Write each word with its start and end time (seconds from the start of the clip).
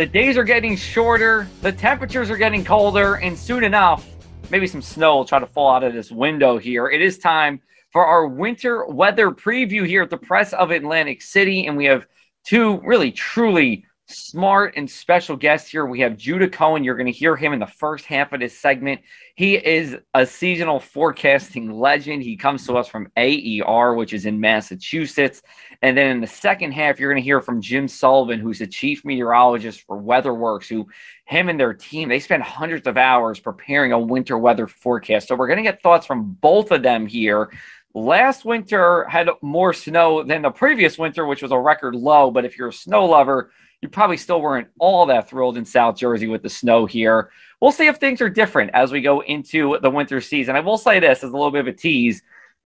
The 0.00 0.06
days 0.06 0.38
are 0.38 0.44
getting 0.44 0.76
shorter, 0.76 1.46
the 1.60 1.72
temperatures 1.72 2.30
are 2.30 2.38
getting 2.38 2.64
colder, 2.64 3.16
and 3.16 3.38
soon 3.38 3.62
enough, 3.62 4.08
maybe 4.48 4.66
some 4.66 4.80
snow 4.80 5.16
will 5.16 5.26
try 5.26 5.38
to 5.38 5.46
fall 5.46 5.74
out 5.74 5.84
of 5.84 5.92
this 5.92 6.10
window 6.10 6.56
here. 6.56 6.88
It 6.88 7.02
is 7.02 7.18
time 7.18 7.60
for 7.92 8.06
our 8.06 8.26
winter 8.26 8.86
weather 8.86 9.30
preview 9.30 9.86
here 9.86 10.00
at 10.00 10.08
the 10.08 10.16
Press 10.16 10.54
of 10.54 10.70
Atlantic 10.70 11.20
City, 11.20 11.66
and 11.66 11.76
we 11.76 11.84
have 11.84 12.06
two 12.46 12.80
really 12.82 13.12
truly 13.12 13.84
smart 14.10 14.74
and 14.76 14.90
special 14.90 15.36
guest 15.36 15.70
here. 15.70 15.86
We 15.86 16.00
have 16.00 16.16
Judah 16.16 16.48
Cohen. 16.48 16.84
You're 16.84 16.96
going 16.96 17.06
to 17.06 17.12
hear 17.12 17.36
him 17.36 17.52
in 17.52 17.58
the 17.58 17.66
first 17.66 18.04
half 18.04 18.32
of 18.32 18.40
this 18.40 18.58
segment. 18.58 19.00
He 19.34 19.54
is 19.54 19.96
a 20.14 20.26
seasonal 20.26 20.80
forecasting 20.80 21.70
legend. 21.70 22.22
He 22.22 22.36
comes 22.36 22.66
to 22.66 22.76
us 22.76 22.88
from 22.88 23.10
AER, 23.16 23.94
which 23.94 24.12
is 24.12 24.26
in 24.26 24.40
Massachusetts. 24.40 25.42
And 25.82 25.96
then 25.96 26.08
in 26.08 26.20
the 26.20 26.26
second 26.26 26.72
half, 26.72 27.00
you're 27.00 27.10
going 27.10 27.22
to 27.22 27.26
hear 27.26 27.40
from 27.40 27.60
Jim 27.60 27.88
Sullivan, 27.88 28.40
who's 28.40 28.58
the 28.58 28.66
chief 28.66 29.04
meteorologist 29.04 29.82
for 29.86 30.00
WeatherWorks, 30.00 30.68
who 30.68 30.88
him 31.24 31.48
and 31.48 31.58
their 31.58 31.72
team, 31.72 32.08
they 32.08 32.18
spend 32.18 32.42
hundreds 32.42 32.86
of 32.86 32.96
hours 32.96 33.38
preparing 33.38 33.92
a 33.92 33.98
winter 33.98 34.36
weather 34.36 34.66
forecast. 34.66 35.28
So 35.28 35.36
we're 35.36 35.46
going 35.46 35.58
to 35.58 35.62
get 35.62 35.82
thoughts 35.82 36.06
from 36.06 36.32
both 36.40 36.72
of 36.72 36.82
them 36.82 37.06
here. 37.06 37.50
Last 37.94 38.44
winter 38.44 39.04
had 39.04 39.28
more 39.42 39.72
snow 39.72 40.22
than 40.22 40.42
the 40.42 40.50
previous 40.50 40.98
winter, 40.98 41.26
which 41.26 41.42
was 41.42 41.50
a 41.50 41.58
record 41.58 41.94
low. 41.96 42.30
But 42.30 42.44
if 42.44 42.56
you're 42.56 42.68
a 42.68 42.72
snow 42.72 43.06
lover, 43.06 43.50
you 43.82 43.88
probably 43.88 44.16
still 44.16 44.40
weren't 44.40 44.68
all 44.78 45.06
that 45.06 45.28
thrilled 45.28 45.56
in 45.56 45.64
South 45.64 45.96
Jersey 45.96 46.26
with 46.26 46.42
the 46.42 46.50
snow 46.50 46.86
here. 46.86 47.30
We'll 47.60 47.72
see 47.72 47.86
if 47.86 47.96
things 47.96 48.20
are 48.20 48.28
different 48.28 48.72
as 48.74 48.92
we 48.92 49.00
go 49.00 49.20
into 49.20 49.78
the 49.80 49.90
winter 49.90 50.20
season. 50.20 50.56
I 50.56 50.60
will 50.60 50.78
say 50.78 51.00
this 51.00 51.24
as 51.24 51.30
a 51.30 51.36
little 51.36 51.50
bit 51.50 51.60
of 51.60 51.66
a 51.66 51.72
tease. 51.72 52.22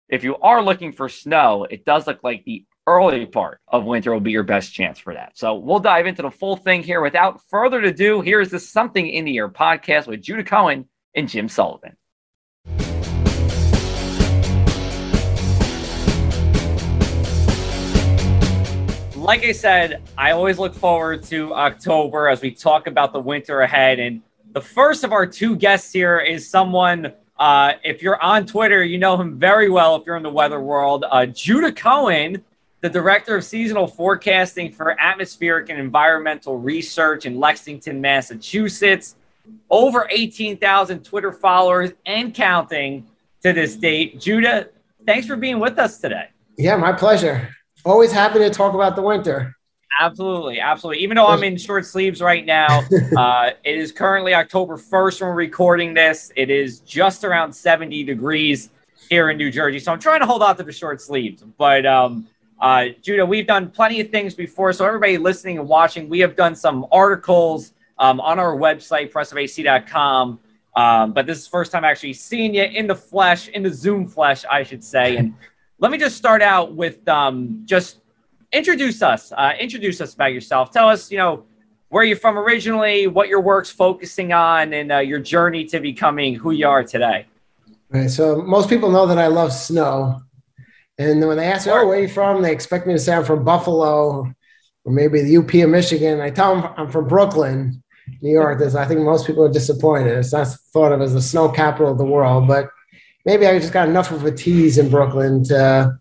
If 0.09 0.25
you 0.25 0.37
are 0.37 0.63
looking 0.63 0.93
for 0.93 1.09
snow, 1.09 1.65
it 1.65 1.85
does 1.85 2.07
look 2.07 2.23
like 2.23 2.45
the 2.45 2.65
early 2.87 3.27
part 3.27 3.61
of 3.69 3.85
winter 3.85 4.13
will 4.13 4.21
be 4.21 4.33
your 4.33 4.43
best 4.43 4.73
chance 4.73 4.99
for 4.99 5.15
that. 5.15 5.39
So 5.39 5.55
we'll 5.55 5.79
dive 5.79 6.07
into 6.07 6.23
the 6.23 6.31
full 6.31 6.57
thing 6.57 6.83
here. 6.83 7.01
Without 7.01 7.41
further 7.49 7.81
ado, 7.81 8.21
here 8.21 8.41
is 8.41 8.51
the 8.51 8.59
Something 8.59 9.09
in 9.09 9.25
the 9.25 9.37
Air 9.37 9.49
podcast 9.49 10.07
with 10.07 10.23
Judah 10.23 10.45
Cohen 10.45 10.87
and 11.15 11.29
Jim 11.29 11.49
Sullivan. 11.49 11.97
Like 19.23 19.45
I 19.45 19.53
said, 19.53 20.03
I 20.19 20.33
always 20.33 20.59
look 20.59 20.75
forward 20.75 21.23
to 21.25 21.55
October 21.55 22.29
as 22.29 22.41
we 22.41 22.51
talk 22.51 22.89
about 22.89 23.13
the 23.13 23.21
winter 23.21 23.61
ahead. 23.61 24.01
And 24.01 24.21
the 24.53 24.61
first 24.61 25.05
of 25.05 25.13
our 25.13 25.27
two 25.27 25.55
guests 25.55 25.93
here 25.93 26.19
is 26.19 26.49
someone, 26.49 27.13
uh, 27.39 27.75
if 27.85 28.03
you're 28.03 28.21
on 28.21 28.47
Twitter, 28.47 28.83
you 28.83 28.99
know 28.99 29.17
him 29.17 29.39
very 29.39 29.71
well 29.71 29.95
if 29.95 30.05
you're 30.07 30.17
in 30.17 30.25
the 30.25 30.31
weather 30.31 30.61
world. 30.61 31.05
Uh, 31.09 31.27
Judah 31.27 31.71
Cohen, 31.71 32.43
the 32.81 32.89
director 32.89 33.37
of 33.37 33.45
seasonal 33.45 33.87
forecasting 33.87 34.73
for 34.73 35.01
atmospheric 35.01 35.71
and 35.71 35.79
environmental 35.79 36.59
research 36.59 37.25
in 37.25 37.39
Lexington, 37.39 38.01
Massachusetts. 38.01 39.15
Over 39.71 40.09
18,000 40.11 41.05
Twitter 41.05 41.33
followers 41.33 41.91
and 42.07 42.35
counting 42.35 43.07
to 43.43 43.53
this 43.53 43.77
date. 43.77 44.21
Judah, 44.21 44.69
thanks 45.07 45.29
for 45.29 45.37
being 45.37 45.61
with 45.61 45.79
us 45.79 45.99
today. 45.99 46.29
Yeah, 46.59 46.77
my 46.77 46.93
pleasure. 46.93 47.55
Always 47.85 48.13
happy 48.13 48.39
to 48.39 48.51
talk 48.51 48.75
about 48.75 48.95
the 48.95 49.03
winter. 49.03 49.57
Absolutely, 50.01 50.61
absolutely. 50.61 51.03
Even 51.03 51.17
though 51.17 51.27
I'm 51.27 51.43
in 51.43 51.57
short 51.57 51.85
sleeves 51.85 52.21
right 52.21 52.47
now, 52.47 52.83
uh, 53.17 53.51
it 53.65 53.77
is 53.77 53.93
currently 53.93 54.35
October 54.35 54.77
1st 54.77 55.21
when 55.21 55.31
we're 55.31 55.37
recording 55.37 55.93
this. 55.93 56.33
It 56.37 56.49
is 56.49 56.81
just 56.81 57.25
around 57.25 57.53
70 57.53 58.05
degrees 58.05 58.71
here 59.11 59.31
in 59.31 59.37
New 59.37 59.51
Jersey. 59.51 59.79
So 59.81 59.93
I'm 59.93 59.99
trying 59.99 60.21
to 60.21 60.27
hold 60.27 60.43
out 60.43 60.57
to 60.59 60.63
the 60.63 60.73
short 60.73 61.01
sleeves. 61.01 61.43
But 61.59 61.85
um, 61.85 62.29
uh, 62.61 62.87
Judah, 63.03 63.27
we've 63.27 63.47
done 63.47 63.69
plenty 63.69 64.01
of 64.01 64.11
things 64.11 64.35
before. 64.35 64.73
So 64.73 64.87
everybody 64.87 65.19
listening 65.19 65.59
and 65.59 65.69
watching, 65.69 66.09
we 66.09 66.21
have 66.21 66.37
done 66.37 66.55
some 66.55 66.87
articles 66.93 67.73
um, 67.99 68.21
on 68.21 68.39
our 68.39 68.57
website, 68.57 69.13
pressofac.com. 69.13 70.41
Um, 70.75 71.13
but 71.13 71.27
this 71.27 71.39
is 71.39 71.45
the 71.45 71.51
first 71.51 71.71
time 71.73 71.85
actually 71.85 72.15
seeing 72.15 72.55
you 72.55 72.63
in 72.63 72.87
the 72.87 72.95
flesh, 72.95 73.49
in 73.49 73.63
the 73.63 73.73
Zoom 73.73 74.07
flesh, 74.07 74.45
I 74.51 74.63
should 74.63 74.83
say. 74.83 75.17
And 75.17 75.35
let 75.83 75.91
me 75.91 75.99
just 75.99 76.17
start 76.17 76.43
out 76.43 76.75
with 76.75 77.07
um, 77.09 77.63
just 77.65 77.99
introduce 78.53 79.03
us. 79.03 79.33
Uh, 79.33 79.53
introduce 79.59 80.01
us 80.01 80.15
about 80.15 80.33
yourself. 80.33 80.71
Tell 80.71 80.89
us, 80.89 81.11
you 81.11 81.19
know, 81.19 81.45
where 81.89 82.05
you're 82.05 82.17
from 82.17 82.39
originally, 82.39 83.09
what 83.09 83.29
your 83.29 83.41
work's 83.41 83.71
focusing 83.71 84.33
on, 84.33 84.73
and 84.73 84.93
uh, 84.93 84.99
your 84.99 85.19
journey 85.19 85.65
to 85.67 85.81
becoming 85.81 86.37
who 86.37 86.53
you 86.53 86.69
are 86.69 86.85
today. 86.85 87.27
Right. 87.91 88.09
So 88.09 88.37
most 88.43 88.69
people 88.71 88.91
know 88.91 89.07
that 89.07 89.19
I 89.19 89.27
love 89.27 89.53
snow, 89.53 90.23
and 90.99 91.27
when 91.27 91.37
they 91.37 91.47
ask 91.47 91.67
me, 91.67 91.73
"Oh, 91.73 91.85
where 91.85 91.99
are 91.99 92.01
you 92.01 92.09
from?" 92.09 92.43
they 92.43 92.53
expect 92.53 92.87
me 92.87 92.93
to 92.93 92.99
say 92.99 93.15
I'm 93.15 93.25
from 93.25 93.45
Buffalo, 93.45 94.33
or 94.85 94.93
maybe 94.93 95.21
the 95.21 95.37
UP 95.37 95.53
of 95.53 95.69
Michigan. 95.69 96.21
I 96.21 96.31
tell 96.31 96.55
them 96.55 96.73
I'm 96.77 96.93
from 96.93 97.09
Brooklyn, 97.09 97.83
New 98.21 98.31
York. 98.31 98.59
Because 98.59 98.77
I 98.77 98.87
think 98.87 99.01
most 99.01 99.27
people 99.27 99.45
are 99.45 99.53
disappointed. 99.53 100.17
It's 100.17 100.33
not 100.33 100.47
thought 100.73 100.93
of 100.93 101.03
as 101.03 101.13
the 101.13 101.21
snow 101.21 101.49
capital 101.49 101.91
of 101.91 101.99
the 101.99 102.05
world, 102.05 102.47
but 102.47 102.69
maybe 103.25 103.47
I 103.47 103.59
just 103.59 103.73
got 103.73 103.89
enough 103.89 104.11
of 104.11 104.25
a 104.25 104.33
tease 104.33 104.79
in 104.79 104.91
Brooklyn 104.91 105.45
to, 105.45 105.99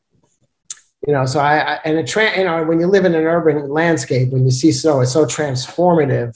you 1.06 1.14
know, 1.14 1.26
so 1.26 1.40
I, 1.40 1.76
I 1.76 1.80
and 1.86 1.98
a 1.98 2.04
tra- 2.04 2.38
you 2.38 2.44
know, 2.44 2.64
when 2.64 2.80
you 2.80 2.88
live 2.88 3.06
in 3.06 3.16
an 3.16 3.24
urban 3.24 3.70
landscape, 3.70 4.32
when 4.32 4.46
you 4.46 4.52
see 4.52 4.72
snow, 4.72 5.02
it's 5.02 5.14
so 5.14 5.26
transformative 5.26 6.36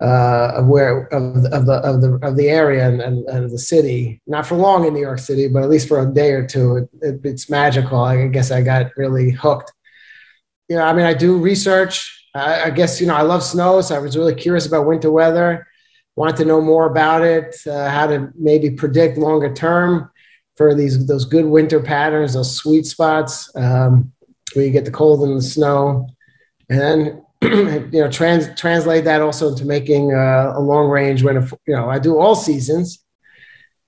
uh, 0.00 0.52
of 0.56 0.66
where 0.66 1.06
of, 1.06 1.44
of 1.46 1.66
the 1.66 1.74
of 1.74 2.00
the 2.00 2.18
of 2.22 2.36
the 2.36 2.48
area 2.48 2.88
and, 2.88 3.00
and, 3.00 3.26
and, 3.28 3.50
the 3.50 3.58
city. 3.58 4.20
Not 4.26 4.46
for 4.46 4.54
long 4.56 4.86
in 4.86 4.92
New 4.92 5.00
York 5.00 5.18
City, 5.18 5.48
but 5.48 5.62
at 5.62 5.70
least 5.70 5.88
for 5.88 6.00
a 6.00 6.12
day 6.12 6.32
or 6.32 6.46
two, 6.46 6.76
it, 6.76 6.88
it, 7.00 7.20
it's 7.24 7.48
magical. 7.48 8.00
I 8.00 8.26
guess 8.28 8.50
I 8.50 8.62
got 8.62 8.90
really 8.96 9.30
hooked. 9.30 9.72
You 10.68 10.76
know, 10.76 10.82
I 10.82 10.92
mean, 10.92 11.06
I 11.06 11.14
do 11.14 11.38
research. 11.38 12.28
I, 12.34 12.64
I 12.64 12.70
guess 12.70 13.00
you 13.00 13.06
know, 13.06 13.14
I 13.14 13.22
love 13.22 13.42
snow, 13.42 13.80
so 13.80 13.96
I 13.96 13.98
was 13.98 14.16
really 14.16 14.34
curious 14.34 14.66
about 14.66 14.86
winter 14.86 15.10
weather 15.10 15.66
want 16.16 16.36
to 16.38 16.44
know 16.44 16.60
more 16.60 16.86
about 16.90 17.22
it, 17.22 17.56
uh, 17.66 17.90
how 17.90 18.06
to 18.06 18.32
maybe 18.34 18.70
predict 18.70 19.18
longer 19.18 19.52
term 19.52 20.10
for 20.56 20.74
these 20.74 21.06
those 21.06 21.24
good 21.24 21.44
winter 21.44 21.80
patterns, 21.80 22.32
those 22.34 22.56
sweet 22.56 22.86
spots 22.86 23.54
um, 23.54 24.12
where 24.54 24.64
you 24.64 24.70
get 24.70 24.86
the 24.86 24.90
cold 24.90 25.28
and 25.28 25.36
the 25.36 25.42
snow, 25.42 26.08
and 26.70 26.80
then 26.80 27.22
you 27.92 28.00
know 28.00 28.10
trans, 28.10 28.48
translate 28.58 29.04
that 29.04 29.20
also 29.20 29.48
into 29.48 29.66
making 29.66 30.14
uh, 30.14 30.54
a 30.56 30.60
long 30.60 30.88
range 30.88 31.22
when 31.22 31.36
you 31.66 31.76
know 31.76 31.88
I 31.88 31.98
do 31.98 32.18
all 32.18 32.34
seasons. 32.34 33.02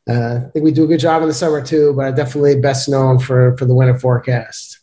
Uh, 0.09 0.41
I 0.47 0.51
think 0.51 0.65
we 0.65 0.73
do 0.73 0.85
a 0.85 0.87
good 0.87 1.01
job 1.01 1.23
in 1.23 1.29
the 1.29 1.35
summer 1.35 1.63
too, 1.63 1.93
but 1.95 2.07
I'm 2.07 2.15
definitely 2.15 2.61
best 2.61 2.89
known 2.89 3.19
for 3.19 3.57
for 3.57 3.65
the 3.65 3.75
winter 3.75 3.99
forecast. 3.99 4.81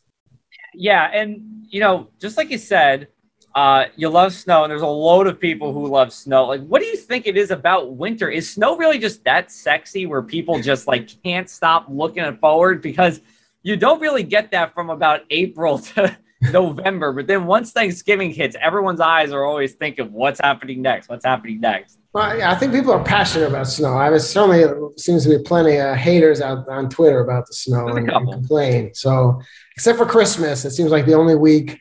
Yeah, 0.73 1.09
and 1.13 1.66
you 1.69 1.79
know, 1.79 2.09
just 2.19 2.38
like 2.38 2.50
you 2.50 2.57
said, 2.57 3.07
uh, 3.55 3.85
you 3.95 4.09
love 4.09 4.33
snow, 4.33 4.63
and 4.63 4.71
there's 4.71 4.81
a 4.81 4.88
load 4.88 5.27
of 5.27 5.39
people 5.39 5.71
who 5.71 5.88
love 5.88 6.11
snow. 6.11 6.45
Like, 6.45 6.61
what 6.66 6.81
do 6.81 6.88
you 6.88 6.97
think 6.97 7.25
it 7.25 7.38
is 7.38 7.51
about 7.51 7.95
winter? 7.95 8.29
Is 8.29 8.49
snow 8.49 8.75
really 8.75 8.99
just 8.99 9.23
that 9.23 9.49
sexy 9.49 10.05
where 10.05 10.21
people 10.21 10.61
just 10.61 10.88
like 10.88 11.09
can't 11.23 11.49
stop 11.49 11.85
looking 11.88 12.38
forward? 12.38 12.81
Because 12.81 13.21
you 13.63 13.77
don't 13.77 14.01
really 14.01 14.23
get 14.23 14.51
that 14.51 14.73
from 14.73 14.89
about 14.89 15.21
April 15.29 15.79
to 15.95 16.17
November. 16.51 17.13
But 17.13 17.27
then 17.27 17.45
once 17.45 17.71
Thanksgiving 17.71 18.31
hits, 18.31 18.57
everyone's 18.61 18.99
eyes 18.99 19.31
are 19.31 19.45
always 19.45 19.73
thinking, 19.73 20.11
what's 20.11 20.41
happening 20.41 20.81
next? 20.81 21.07
What's 21.07 21.25
happening 21.25 21.61
next? 21.61 21.97
Well, 22.11 22.41
I 22.43 22.55
think 22.55 22.73
people 22.73 22.91
are 22.91 23.03
passionate 23.03 23.47
about 23.47 23.67
snow. 23.67 23.93
I 23.93 24.09
mean, 24.09 24.19
certainly 24.19 24.66
seems 24.97 25.23
to 25.23 25.37
be 25.37 25.43
plenty 25.43 25.77
of 25.77 25.95
haters 25.95 26.41
out 26.41 26.67
on 26.67 26.89
Twitter 26.89 27.22
about 27.22 27.47
the 27.47 27.53
snow 27.53 27.87
and, 27.87 28.09
and 28.09 28.31
complain. 28.31 28.93
So, 28.93 29.41
except 29.75 29.97
for 29.97 30.05
Christmas, 30.05 30.63
it 30.66 30.72
seems 30.72 30.91
like 30.91 31.05
the 31.05 31.13
only 31.13 31.35
week 31.35 31.79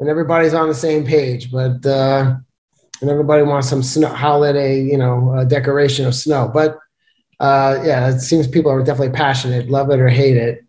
and 0.00 0.08
everybody's 0.08 0.54
on 0.54 0.68
the 0.68 0.74
same 0.74 1.04
page. 1.04 1.50
But 1.50 1.84
uh, 1.86 2.36
and 3.00 3.10
everybody 3.10 3.42
wants 3.42 3.68
some 3.68 3.82
snow 3.82 4.08
holiday, 4.08 4.82
you 4.82 4.96
know, 4.96 5.44
decoration 5.48 6.06
of 6.06 6.14
snow. 6.14 6.50
But 6.52 6.78
uh, 7.40 7.82
yeah, 7.84 8.08
it 8.08 8.20
seems 8.20 8.46
people 8.46 8.70
are 8.70 8.82
definitely 8.82 9.14
passionate, 9.14 9.68
love 9.68 9.90
it 9.90 9.98
or 9.98 10.08
hate 10.08 10.36
it. 10.36 10.64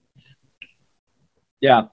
Yeah. 1.62 1.84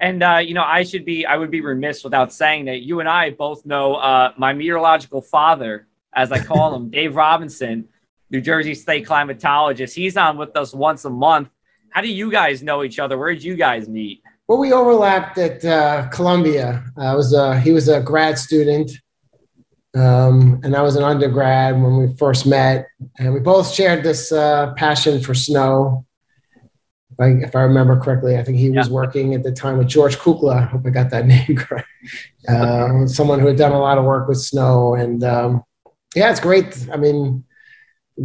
And 0.00 0.22
uh, 0.22 0.36
you 0.36 0.54
know, 0.54 0.62
I 0.62 0.84
should 0.84 1.04
be 1.04 1.26
I 1.26 1.36
would 1.36 1.50
be 1.50 1.60
remiss 1.60 2.04
without 2.04 2.32
saying 2.32 2.66
that 2.66 2.82
you 2.82 3.00
and 3.00 3.08
I 3.08 3.30
both 3.30 3.66
know 3.66 3.94
uh, 3.94 4.32
my 4.36 4.52
meteorological 4.52 5.22
father, 5.22 5.88
as 6.14 6.30
I 6.30 6.44
call 6.44 6.74
him, 6.74 6.90
Dave 6.90 7.16
Robinson, 7.16 7.88
New 8.30 8.40
Jersey 8.40 8.74
State 8.74 9.06
climatologist. 9.06 9.94
He's 9.94 10.16
on 10.16 10.36
with 10.36 10.56
us 10.56 10.72
once 10.72 11.04
a 11.04 11.10
month. 11.10 11.48
How 11.90 12.02
do 12.02 12.08
you 12.08 12.30
guys 12.30 12.62
know 12.62 12.84
each 12.84 12.98
other? 12.98 13.16
Where 13.18 13.32
did 13.32 13.42
you 13.42 13.56
guys 13.56 13.88
meet? 13.88 14.22
Well, 14.48 14.56
we 14.56 14.72
overlapped 14.72 15.36
at 15.36 15.62
uh, 15.62 16.08
Columbia. 16.08 16.82
I 16.96 17.14
was 17.14 17.34
a, 17.34 17.60
he 17.60 17.70
was 17.70 17.88
a 17.88 18.00
grad 18.00 18.38
student, 18.38 18.90
um, 19.94 20.62
and 20.64 20.74
I 20.74 20.80
was 20.80 20.96
an 20.96 21.04
undergrad 21.04 21.74
when 21.74 21.98
we 21.98 22.16
first 22.16 22.46
met, 22.46 22.88
and 23.18 23.34
we 23.34 23.40
both 23.40 23.70
shared 23.70 24.02
this 24.02 24.32
uh, 24.32 24.72
passion 24.72 25.20
for 25.20 25.34
snow. 25.34 26.06
If 27.12 27.20
I, 27.20 27.26
if 27.44 27.54
I, 27.54 27.60
remember 27.60 28.00
correctly, 28.00 28.38
I 28.38 28.42
think 28.42 28.56
he 28.56 28.70
was 28.70 28.88
working 28.88 29.34
at 29.34 29.42
the 29.42 29.52
time 29.52 29.76
with 29.76 29.88
George 29.88 30.16
Kukla. 30.16 30.62
I 30.62 30.62
hope 30.62 30.86
I 30.86 30.90
got 30.90 31.10
that 31.10 31.26
name 31.34 31.54
correct. 31.54 31.88
Uh, 32.48 33.06
someone 33.06 33.40
who 33.40 33.48
had 33.48 33.56
done 33.58 33.72
a 33.72 33.78
lot 33.78 33.98
of 33.98 34.04
work 34.04 34.28
with 34.28 34.38
snow, 34.38 34.94
and 34.94 35.22
um, 35.24 35.62
yeah, 36.14 36.30
it's 36.30 36.40
great. 36.40 36.88
I 36.90 36.96
mean, 36.96 37.44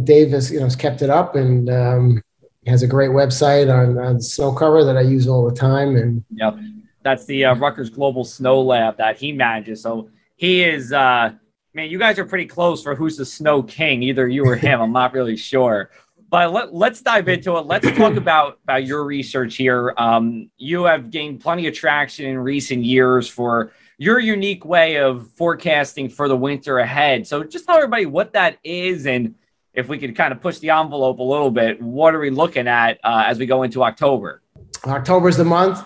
Dave 0.04 0.30
has 0.30 0.50
you 0.50 0.58
know 0.58 0.64
has 0.64 0.76
kept 0.76 1.02
it 1.02 1.10
up, 1.10 1.36
and 1.36 1.68
um, 1.68 2.23
has 2.66 2.82
a 2.82 2.86
great 2.86 3.10
website 3.10 3.72
on, 3.72 3.98
on 3.98 4.20
snow 4.20 4.52
cover 4.52 4.84
that 4.84 4.96
I 4.96 5.02
use 5.02 5.28
all 5.28 5.48
the 5.48 5.54
time. 5.54 5.96
And 5.96 6.24
yep, 6.30 6.56
that's 7.02 7.26
the 7.26 7.44
uh, 7.46 7.54
Rutgers 7.56 7.90
Global 7.90 8.24
Snow 8.24 8.60
Lab 8.62 8.96
that 8.98 9.18
he 9.18 9.32
manages. 9.32 9.82
So 9.82 10.08
he 10.36 10.62
is 10.62 10.92
uh, 10.92 11.32
man, 11.74 11.90
you 11.90 11.98
guys 11.98 12.18
are 12.18 12.24
pretty 12.24 12.46
close 12.46 12.82
for 12.82 12.94
who's 12.94 13.16
the 13.16 13.26
snow 13.26 13.62
king, 13.62 14.02
either 14.02 14.28
you 14.28 14.44
or 14.46 14.56
him. 14.56 14.80
I'm 14.80 14.92
not 14.92 15.12
really 15.12 15.36
sure. 15.36 15.90
But 16.30 16.52
let, 16.52 16.74
let's 16.74 17.02
dive 17.02 17.28
into 17.28 17.56
it. 17.58 17.66
Let's 17.66 17.90
talk 17.92 18.16
about, 18.16 18.58
about 18.64 18.86
your 18.86 19.04
research 19.04 19.56
here. 19.56 19.94
Um, 19.96 20.50
you 20.56 20.84
have 20.84 21.10
gained 21.10 21.40
plenty 21.40 21.66
of 21.66 21.74
traction 21.74 22.26
in 22.26 22.38
recent 22.38 22.84
years 22.84 23.28
for 23.28 23.72
your 23.98 24.18
unique 24.18 24.64
way 24.64 24.96
of 24.96 25.30
forecasting 25.32 26.08
for 26.08 26.26
the 26.28 26.36
winter 26.36 26.78
ahead. 26.78 27.26
So 27.26 27.44
just 27.44 27.66
tell 27.66 27.76
everybody 27.76 28.06
what 28.06 28.32
that 28.32 28.58
is 28.64 29.06
and 29.06 29.34
if 29.74 29.88
we 29.88 29.98
could 29.98 30.16
kind 30.16 30.32
of 30.32 30.40
push 30.40 30.58
the 30.58 30.70
envelope 30.70 31.18
a 31.18 31.22
little 31.22 31.50
bit, 31.50 31.80
what 31.82 32.14
are 32.14 32.20
we 32.20 32.30
looking 32.30 32.68
at 32.68 32.98
uh, 33.04 33.24
as 33.26 33.38
we 33.38 33.46
go 33.46 33.62
into 33.62 33.82
October? 33.82 34.42
October 34.86 35.28
is 35.28 35.36
the 35.36 35.44
month 35.44 35.82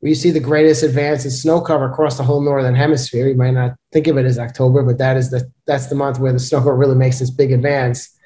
where 0.00 0.08
you 0.08 0.14
see 0.14 0.30
the 0.30 0.40
greatest 0.40 0.82
advance 0.82 1.24
in 1.24 1.30
snow 1.30 1.60
cover 1.60 1.90
across 1.90 2.16
the 2.16 2.24
whole 2.24 2.40
northern 2.40 2.74
hemisphere. 2.74 3.28
You 3.28 3.36
might 3.36 3.52
not 3.52 3.76
think 3.92 4.06
of 4.06 4.16
it 4.16 4.26
as 4.26 4.38
October, 4.38 4.82
but 4.82 4.98
that 4.98 5.16
is 5.16 5.30
the 5.30 5.50
that's 5.66 5.86
the 5.86 5.94
month 5.94 6.18
where 6.18 6.32
the 6.32 6.38
snow 6.38 6.58
cover 6.58 6.76
really 6.76 6.96
makes 6.96 7.18
this 7.18 7.30
big 7.30 7.52
advance. 7.52 8.16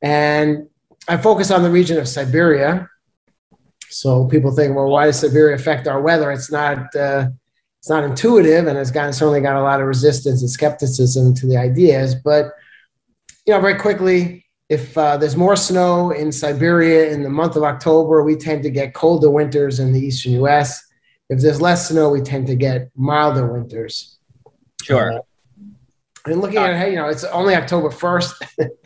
And 0.00 0.68
I 1.08 1.16
focus 1.16 1.50
on 1.50 1.62
the 1.62 1.70
region 1.70 1.98
of 1.98 2.08
Siberia. 2.08 2.88
So 3.88 4.26
people 4.26 4.54
think, 4.56 4.74
well, 4.74 4.88
why 4.88 5.06
does 5.06 5.20
Siberia 5.20 5.54
affect 5.54 5.86
our 5.86 6.00
weather? 6.00 6.30
It's 6.32 6.50
not 6.50 6.94
uh, 6.94 7.28
it's 7.78 7.90
not 7.90 8.04
intuitive, 8.04 8.66
and 8.66 8.78
it's 8.78 8.90
got 8.90 9.14
certainly 9.14 9.40
got 9.40 9.56
a 9.56 9.62
lot 9.62 9.80
of 9.80 9.86
resistance 9.86 10.40
and 10.40 10.50
skepticism 10.50 11.34
to 11.34 11.46
the 11.46 11.56
ideas. 11.56 12.14
But 12.14 12.52
you 13.46 13.52
know, 13.52 13.60
very 13.60 13.78
quickly, 13.78 14.41
if 14.72 14.96
uh, 14.96 15.18
there's 15.18 15.36
more 15.36 15.54
snow 15.54 16.12
in 16.12 16.32
Siberia 16.32 17.10
in 17.12 17.22
the 17.22 17.28
month 17.28 17.56
of 17.56 17.62
October, 17.62 18.22
we 18.22 18.36
tend 18.36 18.62
to 18.62 18.70
get 18.70 18.94
colder 18.94 19.30
winters 19.30 19.80
in 19.80 19.92
the 19.92 20.00
eastern 20.00 20.32
U.S. 20.32 20.82
If 21.28 21.42
there's 21.42 21.60
less 21.60 21.90
snow, 21.90 22.08
we 22.08 22.22
tend 22.22 22.46
to 22.46 22.54
get 22.54 22.90
milder 22.96 23.52
winters. 23.52 24.16
Sure. 24.82 25.12
Uh, 25.12 25.18
and 26.24 26.40
looking 26.40 26.56
at 26.56 26.74
hey, 26.76 26.92
you 26.92 26.96
know, 26.96 27.08
it's 27.08 27.24
only 27.24 27.54
October 27.54 27.90
first, 27.90 28.42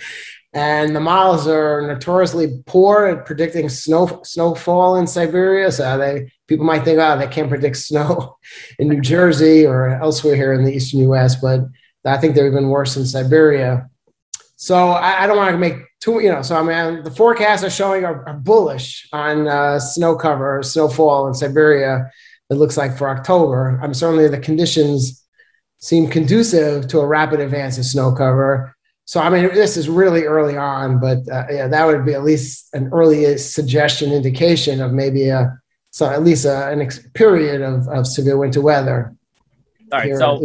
and 0.52 0.96
the 0.96 0.98
models 0.98 1.46
are 1.46 1.86
notoriously 1.86 2.64
poor 2.66 3.06
at 3.06 3.24
predicting 3.24 3.68
snow 3.68 4.22
snowfall 4.24 4.96
in 4.96 5.06
Siberia. 5.06 5.70
So 5.70 5.98
they 5.98 6.32
people 6.48 6.66
might 6.66 6.82
think, 6.82 6.98
oh, 6.98 7.16
they 7.16 7.28
can't 7.28 7.48
predict 7.48 7.76
snow 7.76 8.38
in 8.80 8.88
New 8.88 9.00
Jersey 9.00 9.64
or 9.64 9.90
elsewhere 10.02 10.34
here 10.34 10.52
in 10.52 10.64
the 10.64 10.74
eastern 10.74 10.98
U.S., 11.00 11.36
but 11.36 11.60
I 12.04 12.16
think 12.16 12.34
they're 12.34 12.48
even 12.48 12.70
worse 12.70 12.96
in 12.96 13.06
Siberia. 13.06 13.88
So 14.56 14.90
I, 14.90 15.24
I 15.24 15.26
don't 15.26 15.36
want 15.36 15.52
to 15.52 15.58
make 15.58 15.76
too, 16.00 16.20
you 16.20 16.30
know, 16.30 16.42
so 16.42 16.56
I 16.56 16.62
mean, 16.62 17.04
the 17.04 17.10
forecasts 17.10 17.62
are 17.62 17.70
showing 17.70 18.04
are, 18.04 18.26
are 18.26 18.34
bullish 18.34 19.08
on 19.12 19.46
uh, 19.46 19.78
snow 19.78 20.16
cover, 20.16 20.62
snowfall 20.62 21.28
in 21.28 21.34
Siberia. 21.34 22.10
It 22.50 22.54
looks 22.54 22.76
like 22.76 22.96
for 22.96 23.08
October. 23.08 23.78
I'm 23.82 23.92
certainly 23.92 24.28
the 24.28 24.38
conditions 24.38 25.24
seem 25.78 26.08
conducive 26.08 26.88
to 26.88 27.00
a 27.00 27.06
rapid 27.06 27.40
advance 27.40 27.76
of 27.76 27.84
snow 27.84 28.12
cover. 28.12 28.74
So 29.04 29.20
I 29.20 29.30
mean, 29.30 29.54
this 29.54 29.76
is 29.76 29.88
really 29.88 30.24
early 30.24 30.56
on, 30.56 31.00
but 31.00 31.18
uh, 31.30 31.44
yeah, 31.50 31.68
that 31.68 31.86
would 31.86 32.04
be 32.04 32.14
at 32.14 32.24
least 32.24 32.68
an 32.72 32.88
early 32.92 33.36
suggestion, 33.38 34.12
indication 34.12 34.80
of 34.80 34.92
maybe 34.92 35.28
a 35.28 35.56
so 35.90 36.06
at 36.06 36.22
least 36.22 36.44
a, 36.44 36.68
an 36.68 36.82
ex- 36.82 37.08
period 37.14 37.62
of, 37.62 37.88
of 37.88 38.06
severe 38.06 38.36
winter 38.36 38.60
weather. 38.60 39.14
All 39.92 39.98
right, 39.98 40.16
so 40.16 40.40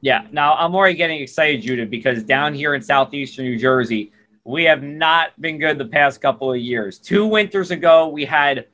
yeah. 0.00 0.26
Now 0.30 0.54
I'm 0.54 0.74
already 0.74 0.94
getting 0.94 1.20
excited, 1.20 1.62
Judah, 1.62 1.86
because 1.86 2.22
down 2.22 2.54
here 2.54 2.74
in 2.74 2.82
southeastern 2.82 3.46
New 3.46 3.58
Jersey, 3.58 4.12
we 4.44 4.64
have 4.64 4.82
not 4.82 5.38
been 5.40 5.58
good 5.58 5.78
the 5.78 5.84
past 5.84 6.20
couple 6.20 6.52
of 6.52 6.58
years. 6.58 6.98
Two 6.98 7.26
winters 7.26 7.70
ago, 7.70 8.08
we 8.08 8.24
had 8.24 8.66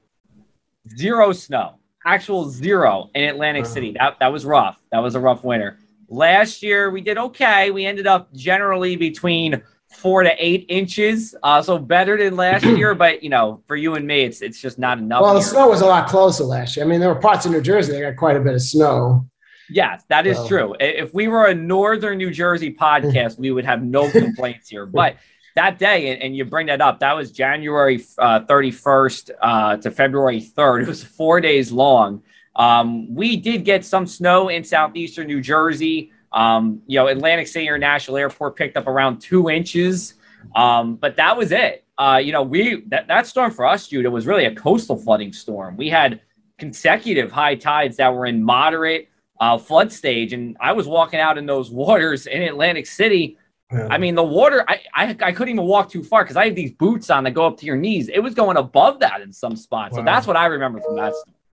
zero 0.97 1.32
snow, 1.32 1.79
actual 2.05 2.49
zero 2.49 3.11
in 3.15 3.25
Atlantic 3.25 3.67
City. 3.67 3.93
That 3.99 4.19
that 4.21 4.32
was 4.32 4.44
rough. 4.44 4.81
That 4.93 5.00
was 5.00 5.15
a 5.15 5.21
rough 5.21 5.44
winter. 5.44 5.79
Last 6.09 6.62
year 6.62 6.91
we 6.91 7.00
did 7.00 7.19
okay. 7.19 7.71
We 7.71 7.87
ended 7.87 8.06
up 8.06 8.32
generally 8.35 8.97
between 8.97 9.62
four 9.88 10.23
to 10.23 10.32
eight 10.38 10.67
inches, 10.69 11.35
uh, 11.43 11.62
so 11.62 11.79
better 11.79 12.17
than 12.17 12.37
last 12.37 12.65
year. 12.65 12.94
But 13.05 13.23
you 13.23 13.31
know, 13.31 13.62
for 13.67 13.76
you 13.76 13.94
and 13.94 14.06
me, 14.06 14.23
it's 14.23 14.43
it's 14.43 14.61
just 14.61 14.79
not 14.79 14.99
enough. 14.99 15.23
Well, 15.23 15.35
the 15.35 15.43
snow 15.43 15.69
was 15.69 15.81
a 15.81 15.87
lot 15.87 16.09
closer 16.09 16.44
last 16.44 16.76
year. 16.76 16.85
I 16.85 16.88
mean, 16.88 17.00
there 17.00 17.09
were 17.09 17.21
parts 17.21 17.47
of 17.47 17.53
New 17.53 17.61
Jersey 17.62 17.93
that 17.93 18.00
got 18.00 18.17
quite 18.17 18.37
a 18.37 18.41
bit 18.41 18.55
of 18.55 18.62
snow. 18.62 19.26
Yes, 19.70 20.05
that 20.08 20.26
is 20.26 20.37
so. 20.37 20.49
true. 20.49 20.76
If 20.81 21.14
we 21.14 21.28
were 21.28 21.46
a 21.46 21.55
northern 21.55 22.19
New 22.19 22.31
Jersey 22.31 22.75
podcast, 22.81 23.38
we 23.38 23.50
would 23.50 23.64
have 23.64 23.82
no 23.82 24.11
complaints 24.11 24.69
here. 24.69 24.87
But 24.87 25.16
that 25.55 25.78
day, 25.78 26.19
and 26.19 26.37
you 26.37 26.44
bring 26.44 26.66
that 26.66 26.81
up, 26.81 27.00
that 27.00 27.12
was 27.14 27.31
January 27.31 28.05
uh, 28.19 28.40
31st 28.40 29.31
uh, 29.40 29.76
to 29.78 29.90
February 29.90 30.40
3rd. 30.40 30.82
It 30.82 30.88
was 30.88 31.05
four 31.05 31.40
days 31.40 31.70
long. 31.70 32.22
Um, 32.56 33.12
we 33.14 33.37
did 33.37 33.64
get 33.64 33.84
some 33.84 34.06
snow 34.06 34.49
in 34.49 34.64
southeastern 34.64 35.26
New 35.26 35.40
Jersey. 35.40 36.12
Um, 36.32 36.82
you 36.87 36.99
know, 36.99 37.06
Atlantic 37.06 37.46
City 37.46 37.66
International 37.66 38.16
Airport 38.16 38.56
picked 38.56 38.76
up 38.76 38.88
around 38.88 39.20
two 39.20 39.49
inches, 39.49 40.14
um, 40.56 40.96
but 40.96 41.16
that 41.16 41.37
was 41.37 41.52
it. 41.52 41.84
Uh, 41.96 42.20
you 42.22 42.32
know, 42.32 42.43
we 42.43 42.82
that, 42.88 43.06
that 43.06 43.26
storm 43.28 43.52
for 43.52 43.64
us, 43.64 43.87
Judah, 43.87 44.11
was 44.11 44.26
really 44.26 44.46
a 44.46 44.55
coastal 44.55 44.96
flooding 44.96 45.32
storm. 45.32 45.76
We 45.76 45.88
had 45.88 46.20
consecutive 46.58 47.31
high 47.31 47.55
tides 47.55 47.96
that 47.99 48.12
were 48.12 48.26
in 48.26 48.43
moderate 48.43 49.08
uh, 49.44 49.58
flood 49.58 49.93
stage, 49.93 50.32
and 50.32 50.56
I 50.58 50.73
was 50.73 50.87
walking 50.87 51.20
out 51.20 51.37
in 51.37 51.44
those 51.44 51.70
waters 51.82 52.26
in 52.26 52.43
Atlantic 52.43 52.87
City. 52.87 53.38
Yeah. 53.73 53.88
I 53.91 53.99
mean, 53.99 54.14
the 54.14 54.25
water, 54.25 54.64
I, 54.69 54.81
I, 54.94 55.17
I 55.20 55.32
couldn't 55.32 55.55
even 55.55 55.64
walk 55.64 55.91
too 55.91 56.05
far 56.05 56.23
because 56.23 56.37
I 56.37 56.46
have 56.46 56.55
these 56.55 56.73
boots 56.73 57.11
on 57.11 57.25
that 57.25 57.32
go 57.32 57.46
up 57.46 57.58
to 57.58 57.67
your 57.67 57.76
knees. 57.76 58.08
It 58.08 58.20
was 58.20 58.35
going 58.35 58.56
above 58.56 59.00
that 59.00 59.20
in 59.20 59.32
some 59.32 59.56
spots. 59.56 59.93
Wow. 59.93 59.99
So 59.99 60.05
that's 60.05 60.26
what 60.26 60.37
I 60.37 60.46
remember 60.46 60.81
from 60.81 60.96
that. 60.96 61.12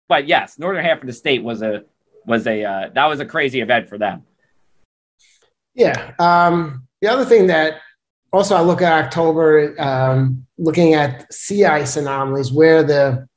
But 0.08 0.26
yes, 0.26 0.58
northern 0.58 0.84
half 0.84 1.00
of 1.00 1.06
the 1.06 1.12
state 1.12 1.42
was 1.42 1.62
a 1.62 1.84
was 2.24 2.46
a 2.46 2.64
uh, 2.64 2.90
that 2.94 3.06
was 3.06 3.20
a 3.20 3.26
crazy 3.26 3.60
event 3.60 3.88
for 3.88 3.98
them. 3.98 4.22
Yeah. 5.74 6.12
Um, 6.18 6.86
the 7.02 7.08
other 7.08 7.24
thing 7.24 7.48
that 7.48 7.80
also 8.32 8.56
I 8.56 8.62
look 8.62 8.82
at 8.82 9.04
October, 9.04 9.74
um, 9.80 10.46
looking 10.58 10.94
at 10.94 11.32
sea 11.32 11.64
ice 11.64 11.96
anomalies 11.96 12.52
where 12.52 12.82
the 12.82 13.28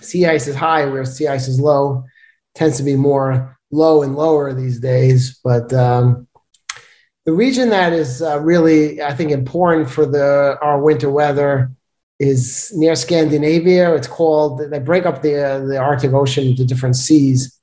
sea 0.00 0.26
ice 0.26 0.46
is 0.46 0.54
high, 0.54 0.86
where 0.86 1.04
sea 1.04 1.28
ice 1.28 1.48
is 1.48 1.58
low, 1.58 2.04
tends 2.54 2.76
to 2.76 2.82
be 2.82 2.96
more 2.96 3.53
low 3.74 4.02
and 4.02 4.14
lower 4.16 4.52
these 4.52 4.80
days. 4.80 5.40
But 5.42 5.72
um, 5.72 6.26
the 7.24 7.32
region 7.32 7.70
that 7.70 7.92
is 7.92 8.22
uh, 8.22 8.40
really, 8.40 9.02
I 9.02 9.14
think, 9.14 9.30
important 9.30 9.90
for 9.90 10.06
the 10.06 10.58
our 10.60 10.80
winter 10.80 11.10
weather 11.10 11.70
is 12.18 12.72
near 12.74 12.94
Scandinavia. 12.94 13.94
It's 13.94 14.08
called 14.08 14.60
they 14.70 14.78
break 14.78 15.06
up 15.06 15.22
the 15.22 15.34
uh, 15.42 15.58
the 15.66 15.78
Arctic 15.78 16.12
Ocean 16.12 16.46
into 16.48 16.64
different 16.64 16.96
seas. 16.96 17.60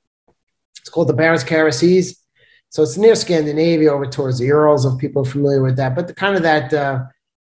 It's 0.80 0.90
called 0.90 1.08
the 1.08 1.14
Barents 1.14 1.46
Kara 1.46 1.72
Seas 1.72 2.22
so 2.72 2.82
it's 2.82 2.96
near 2.96 3.14
Scandinavia 3.14 3.92
over 3.92 4.06
towards 4.06 4.38
the 4.38 4.46
Urals, 4.46 4.86
if 4.86 4.98
people 4.98 5.22
are 5.22 5.30
familiar 5.30 5.62
with 5.62 5.76
that, 5.76 5.94
but 5.94 6.06
the, 6.06 6.14
kind 6.14 6.36
of 6.36 6.42
that 6.42 6.72
uh, 6.72 7.04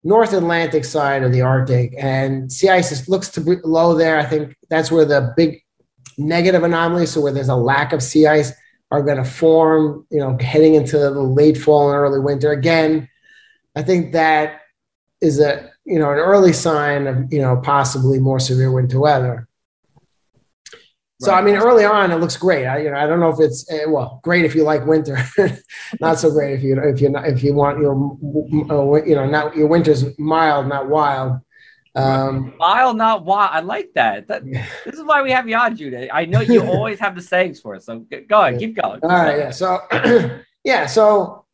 North 0.05 0.35
Atlantic 0.35 0.85
side 0.85 1.23
of 1.23 1.33
the 1.33 1.41
Arctic. 1.41 1.95
And 1.97 2.53
sea 2.53 2.69
ice 2.69 3.09
looks 3.09 3.31
to 3.31 3.41
be 3.41 3.57
low 3.65 3.95
there. 3.95 4.19
I 4.19 4.27
think 4.27 4.55
that's 4.69 4.93
where 4.93 5.07
the 5.07 5.33
big 5.35 5.63
negative 6.19 6.63
anomalies, 6.63 7.11
so 7.11 7.21
where 7.21 7.33
there's 7.33 7.49
a 7.49 7.57
lack 7.57 7.93
of 7.93 8.03
sea 8.03 8.27
ice, 8.27 8.53
are 8.91 9.03
going 9.03 9.17
to 9.17 9.25
form, 9.25 10.07
you 10.11 10.19
know, 10.19 10.37
heading 10.41 10.75
into 10.75 10.99
the 10.99 11.11
late 11.11 11.59
fall 11.59 11.91
and 11.91 11.99
early 11.99 12.21
winter. 12.21 12.53
Again, 12.53 13.09
I 13.75 13.83
think 13.83 14.13
that 14.13 14.61
is 15.21 15.41
a, 15.41 15.71
you 15.85 15.99
know, 15.99 16.13
an 16.13 16.19
early 16.19 16.53
sign 16.53 17.07
of, 17.07 17.33
you 17.33 17.41
know, 17.41 17.57
possibly 17.57 18.21
more 18.21 18.39
severe 18.39 18.71
winter 18.71 19.01
weather. 19.01 19.49
So 21.21 21.33
right. 21.33 21.39
I 21.39 21.43
mean, 21.43 21.57
early 21.57 21.85
on, 21.85 22.11
it 22.11 22.17
looks 22.17 22.37
great. 22.37 22.67
I, 22.67 22.79
you 22.79 22.91
know, 22.91 22.97
I 22.97 23.07
don't 23.07 23.21
know 23.21 23.31
if 23.31 23.41
it's 23.41 23.71
eh, 23.71 23.87
well, 23.89 24.21
great 24.23 24.45
if 24.45 24.55
you 24.55 24.65
like 24.65 24.85
winter, 24.87 25.19
not 26.01 26.19
so 26.19 26.31
great 26.31 26.55
if 26.55 26.63
you 26.63 26.79
if 26.79 27.01
you 27.01 27.17
if 27.17 27.43
you 27.43 27.55
want 27.55 27.79
your 27.79 27.95
you 29.07 29.15
know 29.15 29.27
not 29.27 29.57
your 29.57 29.67
winter's 29.67 30.05
mild, 30.19 30.69
not 30.69 30.91
wild. 30.91 31.41
Um, 31.97 32.55
mild, 32.59 32.97
not 32.97 33.25
wild. 33.25 33.51
I 33.53 33.61
like 33.61 33.91
that. 33.95 34.29
that 34.29 34.45
this 34.45 34.95
is 34.95 35.03
why 35.03 35.23
we 35.23 35.31
have 35.33 35.49
you 35.49 35.57
on, 35.57 35.77
Judah. 35.77 36.15
I 36.15 36.27
know 36.27 36.41
you 36.41 36.63
always 36.67 37.01
have 37.01 37.15
the 37.15 37.23
sayings 37.23 37.61
for 37.61 37.75
us. 37.75 37.87
So 37.87 38.07
go 38.29 38.43
ahead, 38.43 38.61
keep 38.61 38.77
going. 38.77 39.01
All 39.03 39.09
right, 39.09 39.39
yeah. 39.39 39.51
So 39.51 39.81
yeah, 40.65 40.87
so 40.87 41.45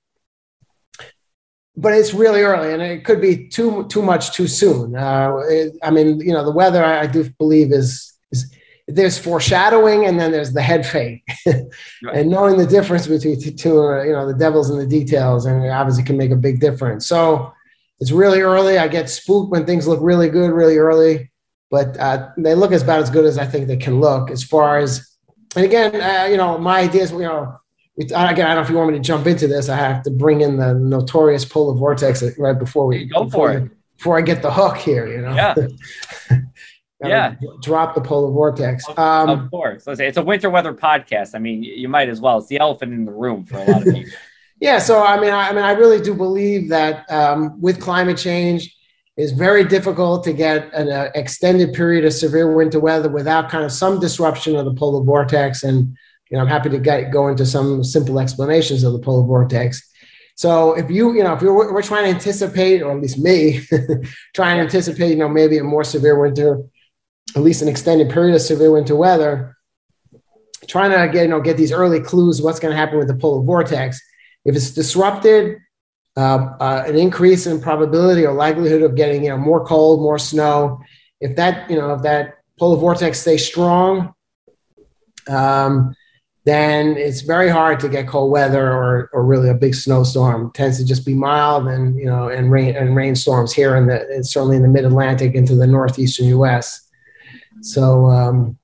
but 1.77 1.95
it's 1.95 2.13
really 2.13 2.43
early, 2.43 2.73
and 2.73 2.83
it 2.83 3.05
could 3.05 3.21
be 3.21 3.49
too 3.49 3.87
too 3.89 4.03
much 4.03 4.33
too 4.33 4.47
soon. 4.47 4.97
Uh, 4.97 5.37
it, 5.49 5.75
I 5.83 5.91
mean, 5.91 6.21
you 6.21 6.33
know, 6.33 6.45
the 6.45 6.53
weather 6.53 6.85
I, 6.85 7.03
I 7.03 7.07
do 7.07 7.29
believe 7.39 7.73
is 7.73 8.13
is 8.31 8.53
there's 8.89 9.19
foreshadowing 9.19 10.07
and 10.07 10.19
then 10.19 10.33
there's 10.33 10.53
the 10.53 10.61
head 10.61 10.85
fake 10.85 11.23
right. 11.47 11.67
and 12.15 12.31
knowing 12.31 12.59
the 12.59 12.67
difference 12.67 13.07
between 13.07 13.39
the 13.39 13.53
two 13.53 13.81
uh, 13.81 14.03
you 14.03 14.13
know 14.13 14.27
the 14.27 14.35
devils 14.35 14.71
and 14.71 14.81
the 14.81 14.87
details 14.87 15.47
and 15.47 15.65
it 15.65 15.69
obviously 15.69 16.03
can 16.03 16.17
make 16.17 16.33
a 16.33 16.37
big 16.37 16.59
difference 16.59 17.07
so 17.07 17.53
it's 18.03 18.13
really 18.13 18.41
early. 18.41 18.77
I 18.77 18.89
get 18.89 19.09
spooked 19.09 19.51
when 19.51 19.65
things 19.65 19.89
look 19.89 20.01
really 20.03 20.29
good 20.29 20.51
really 20.51 20.77
early 20.77 21.33
but 21.73 21.99
uh, 21.99 22.29
they 22.37 22.55
look 22.55 22.71
as 22.71 22.83
about 22.83 23.01
as 23.01 23.11
good 23.11 23.25
as 23.25 23.39
i 23.39 23.47
think 23.47 23.67
they 23.67 23.77
can 23.77 23.99
look 23.99 24.31
as 24.31 24.45
far 24.45 24.79
as 24.79 25.17
and 25.57 25.65
again 25.65 26.01
uh, 26.01 26.27
you 26.31 26.37
know 26.37 26.57
my 26.59 26.79
ideas 26.81 27.11
you 27.11 27.21
know 27.21 27.59
again 27.99 28.15
i 28.15 28.33
don't 28.33 28.57
know 28.57 28.61
if 28.61 28.71
you 28.71 28.77
want 28.77 28.93
me 28.93 28.97
to 28.97 29.03
jump 29.03 29.27
into 29.27 29.49
this. 29.49 29.69
I 29.69 29.77
have 29.77 30.03
to 30.05 30.11
bring 30.11 30.43
in 30.43 30.57
the 30.57 30.75
notorious 30.75 31.45
polar 31.45 31.75
vortex 31.75 32.23
right 32.39 32.59
before 32.59 32.87
we 32.87 33.07
go 33.07 33.29
for 33.29 33.53
it. 33.53 33.71
before 33.97 34.19
i 34.19 34.21
get 34.21 34.43
the 34.43 34.53
hook 34.53 34.77
here 34.77 35.09
you 35.09 35.23
know? 35.23 35.35
Yeah. 35.35 35.55
Yeah. 37.05 37.35
drop 37.63 37.97
the 37.97 38.01
polar 38.01 38.31
vortex. 38.31 38.89
Um, 38.97 39.29
of 39.29 39.51
course 39.51 39.89
it's 39.89 40.17
a 40.17 40.23
winter 40.23 40.49
weather 40.51 40.73
podcast. 40.73 41.35
I 41.35 41.41
mean 41.41 41.65
you 41.65 41.89
might 41.89 42.09
as 42.09 42.21
well. 42.21 42.39
It's 42.39 42.47
the 42.47 42.61
elephant 42.61 42.93
in 42.93 43.05
the 43.05 43.11
room 43.11 43.45
for 43.45 43.57
a 43.57 43.65
lot 43.65 43.85
of 43.85 43.93
people 43.93 44.13
Yeah, 44.63 44.79
so 44.79 45.03
I 45.03 45.19
mean, 45.19 45.33
I, 45.33 45.49
I 45.49 45.53
mean, 45.53 45.65
I 45.65 45.73
really 45.73 46.01
do 46.01 46.15
believe 46.15 46.69
that 46.69 47.11
um, 47.11 47.61
with 47.61 47.81
climate 47.81 48.17
change, 48.17 48.73
it's 49.17 49.33
very 49.33 49.65
difficult 49.65 50.23
to 50.23 50.33
get 50.33 50.73
an 50.73 50.89
uh, 50.89 51.11
extended 51.17 51.75
period 51.75 52.05
of 52.05 52.13
severe 52.13 52.55
winter 52.55 52.79
weather 52.79 53.09
without 53.09 53.51
kind 53.51 53.65
of 53.65 53.73
some 53.73 53.99
disruption 53.99 54.55
of 54.55 54.65
the 54.65 54.73
polar 54.73 55.03
vortex. 55.03 55.65
And 55.65 55.97
you 56.31 56.37
know, 56.37 56.43
I'm 56.43 56.47
happy 56.47 56.69
to 56.69 56.79
get 56.79 57.11
go 57.11 57.27
into 57.27 57.45
some 57.45 57.83
simple 57.83 58.21
explanations 58.21 58.85
of 58.85 58.93
the 58.93 59.01
polar 59.01 59.27
vortex. 59.27 59.83
So 60.37 60.75
if 60.75 60.89
you, 60.89 61.13
you 61.13 61.25
know, 61.25 61.33
if 61.33 61.43
we're, 61.43 61.75
we're 61.75 61.83
trying 61.83 62.05
to 62.05 62.11
anticipate, 62.11 62.83
or 62.83 62.93
at 62.93 63.03
least 63.03 63.19
me, 63.19 63.63
trying 64.33 64.59
to 64.59 64.63
anticipate, 64.63 65.09
you 65.09 65.17
know, 65.17 65.29
maybe 65.29 65.59
a 65.59 65.65
more 65.65 65.83
severe 65.83 66.21
winter, 66.21 66.63
at 67.35 67.43
least 67.43 67.63
an 67.63 67.69
extended 67.69 68.11
period 68.11 68.37
of 68.37 68.41
severe 68.41 68.71
winter 68.71 68.95
weather, 68.95 69.57
trying 70.69 70.93
to 70.93 71.13
get, 71.13 71.23
you 71.23 71.29
know, 71.29 71.41
get 71.41 71.57
these 71.57 71.73
early 71.73 71.99
clues 71.99 72.41
what's 72.41 72.61
going 72.61 72.71
to 72.71 72.77
happen 72.77 72.97
with 72.97 73.09
the 73.09 73.17
polar 73.17 73.43
vortex 73.43 74.01
if 74.45 74.57
it's 74.57 74.71
disrupted, 74.71 75.59
uh, 76.17 76.55
uh, 76.61 76.85
an 76.87 76.97
increase 76.97 77.47
in 77.47 77.61
probability 77.61 78.27
or 78.27 78.35
likelihood 78.35 78.83
of 78.83 78.95
getting 78.97 79.25
you 79.25 79.31
know 79.31 79.39
more 79.39 79.65
cold, 79.65 80.01
more 80.01 80.19
snow. 80.19 80.81
If 81.21 81.37
that 81.37 81.71
you 81.71 81.77
know 81.77 81.95
if 81.95 82.03
that 82.03 82.39
polar 82.59 82.79
vortex 82.79 83.21
stays 83.21 83.47
strong, 83.47 84.13
um, 85.29 85.95
then 86.45 86.97
it's 86.97 87.23
very 87.23 87.49
hard 87.49 87.81
to 87.81 87.89
get 87.89 88.09
cold 88.09 88.31
weather 88.31 88.73
or 88.73 89.09
or 89.15 89.25
really 89.25 89.49
a 89.49 89.55
big 89.55 89.75
snowstorm. 89.75 90.49
It 90.49 90.55
tends 90.55 90.77
to 90.79 90.85
just 90.85 91.07
be 91.07 91.15
mild 91.15 91.69
and 91.69 91.97
you 91.97 92.07
know 92.07 92.29
and 92.29 92.51
rain 92.51 92.77
and 92.77 92.95
rainstorms 92.95 93.53
here 93.53 93.77
in 93.77 93.87
the 93.87 94.23
certainly 94.23 94.57
in 94.57 94.63
the 94.63 94.69
mid 94.69 94.85
Atlantic 94.85 95.35
into 95.35 95.55
the 95.55 95.67
northeastern 95.67 96.27
U.S. 96.27 96.91
So, 97.63 98.07
um, 98.07 98.59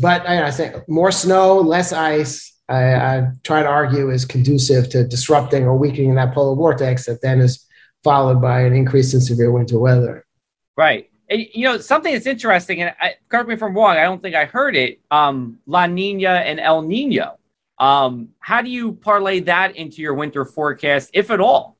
but 0.00 0.26
I, 0.28 0.46
I 0.46 0.50
think 0.50 0.88
more 0.88 1.12
snow, 1.12 1.60
less 1.60 1.92
ice 1.92 2.57
I, 2.68 2.94
I 2.94 3.28
try 3.44 3.62
to 3.62 3.68
argue 3.68 4.10
is 4.10 4.24
conducive 4.24 4.88
to 4.90 5.04
disrupting 5.04 5.64
or 5.64 5.76
weakening 5.76 6.14
that 6.16 6.34
polar 6.34 6.54
vortex 6.54 7.06
that 7.06 7.22
then 7.22 7.40
is 7.40 7.66
followed 8.04 8.40
by 8.40 8.60
an 8.60 8.74
increase 8.74 9.14
in 9.14 9.20
severe 9.20 9.50
winter 9.50 9.78
weather. 9.78 10.24
Right. 10.76 11.10
And, 11.30 11.46
you 11.52 11.64
know, 11.64 11.78
something 11.78 12.12
that's 12.12 12.26
interesting, 12.26 12.80
and 12.82 12.94
I, 13.00 13.14
correct 13.28 13.48
me 13.48 13.54
if 13.54 13.62
I'm 13.62 13.74
wrong, 13.74 13.96
I 13.96 14.02
don't 14.02 14.22
think 14.22 14.34
I 14.34 14.44
heard 14.44 14.76
it 14.76 15.00
um, 15.10 15.58
La 15.66 15.86
Nina 15.86 16.30
and 16.30 16.60
El 16.60 16.82
Nino. 16.82 17.38
Um, 17.78 18.30
how 18.38 18.62
do 18.62 18.70
you 18.70 18.92
parlay 18.92 19.40
that 19.40 19.76
into 19.76 20.02
your 20.02 20.14
winter 20.14 20.44
forecast, 20.44 21.10
if 21.12 21.30
at 21.30 21.40
all? 21.40 21.76